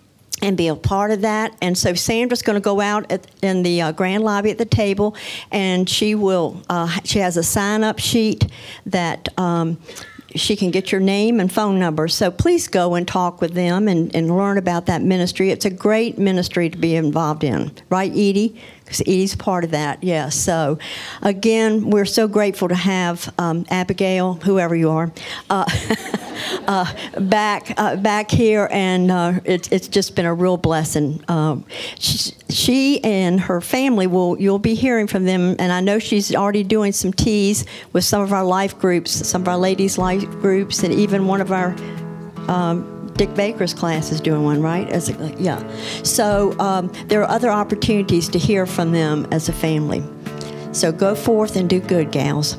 and 0.41 0.55
be 0.55 0.67
a 0.67 0.75
part 0.75 1.11
of 1.11 1.21
that. 1.21 1.55
And 1.61 1.77
so 1.77 1.93
Sandra's 1.93 2.41
going 2.41 2.55
to 2.55 2.61
go 2.61 2.79
out 2.79 3.11
at, 3.11 3.27
in 3.41 3.63
the 3.63 3.81
uh, 3.81 3.91
grand 3.91 4.23
lobby 4.23 4.51
at 4.51 4.57
the 4.57 4.65
table, 4.65 5.15
and 5.51 5.89
she 5.89 6.15
will. 6.15 6.61
Uh, 6.69 6.99
she 7.03 7.19
has 7.19 7.37
a 7.37 7.43
sign-up 7.43 7.99
sheet 7.99 8.47
that. 8.85 9.29
Um, 9.37 9.77
she 10.35 10.55
can 10.55 10.71
get 10.71 10.91
your 10.91 11.01
name 11.01 11.39
and 11.39 11.51
phone 11.51 11.79
number. 11.79 12.07
So 12.07 12.29
please 12.29 12.67
go 12.67 12.95
and 12.95 13.07
talk 13.07 13.41
with 13.41 13.53
them 13.53 13.87
and, 13.87 14.13
and 14.13 14.37
learn 14.37 14.57
about 14.57 14.85
that 14.85 15.01
ministry. 15.01 15.49
It's 15.49 15.65
a 15.65 15.69
great 15.69 16.19
ministry 16.19 16.69
to 16.69 16.77
be 16.77 16.95
involved 16.95 17.43
in. 17.43 17.71
Right, 17.89 18.11
Edie? 18.11 18.61
Edie's 19.01 19.35
part 19.35 19.63
of 19.63 19.71
that, 19.71 20.03
yes. 20.03 20.35
So, 20.35 20.77
again, 21.21 21.89
we're 21.89 22.05
so 22.05 22.27
grateful 22.27 22.67
to 22.67 22.75
have 22.75 23.33
um, 23.37 23.65
Abigail, 23.69 24.35
whoever 24.35 24.75
you 24.75 24.89
are, 24.89 25.11
uh, 25.49 25.65
uh, 26.67 26.93
back 27.19 27.73
uh, 27.77 27.95
back 27.97 28.31
here, 28.31 28.67
and 28.71 29.11
uh, 29.11 29.39
it's 29.45 29.67
it's 29.71 29.87
just 29.87 30.15
been 30.15 30.25
a 30.25 30.33
real 30.33 30.57
blessing. 30.57 31.23
Um, 31.27 31.65
she, 31.99 32.33
she 32.49 33.03
and 33.03 33.39
her 33.41 33.61
family 33.61 34.07
will 34.07 34.39
you'll 34.39 34.59
be 34.59 34.75
hearing 34.75 35.07
from 35.07 35.25
them, 35.25 35.55
and 35.59 35.71
I 35.71 35.81
know 35.81 35.99
she's 35.99 36.33
already 36.33 36.63
doing 36.63 36.91
some 36.91 37.13
teas 37.13 37.65
with 37.93 38.03
some 38.03 38.21
of 38.21 38.33
our 38.33 38.45
life 38.45 38.77
groups, 38.79 39.11
some 39.11 39.41
of 39.41 39.47
our 39.47 39.57
ladies' 39.57 39.97
life 39.97 40.29
groups, 40.41 40.83
and 40.83 40.93
even 40.93 41.27
one 41.27 41.41
of 41.41 41.51
our. 41.51 41.75
Um, 42.47 42.96
Dick 43.17 43.33
Baker's 43.33 43.73
class 43.73 44.11
is 44.11 44.21
doing 44.21 44.43
one, 44.43 44.61
right? 44.61 44.87
As 44.89 45.09
a, 45.09 45.33
yeah. 45.39 45.61
So 46.03 46.57
um, 46.59 46.91
there 47.07 47.21
are 47.21 47.29
other 47.29 47.49
opportunities 47.49 48.29
to 48.29 48.39
hear 48.39 48.65
from 48.65 48.91
them 48.91 49.27
as 49.31 49.49
a 49.49 49.53
family. 49.53 50.03
So 50.71 50.91
go 50.91 51.15
forth 51.15 51.55
and 51.55 51.67
do 51.69 51.79
good, 51.79 52.11
gals. 52.11 52.57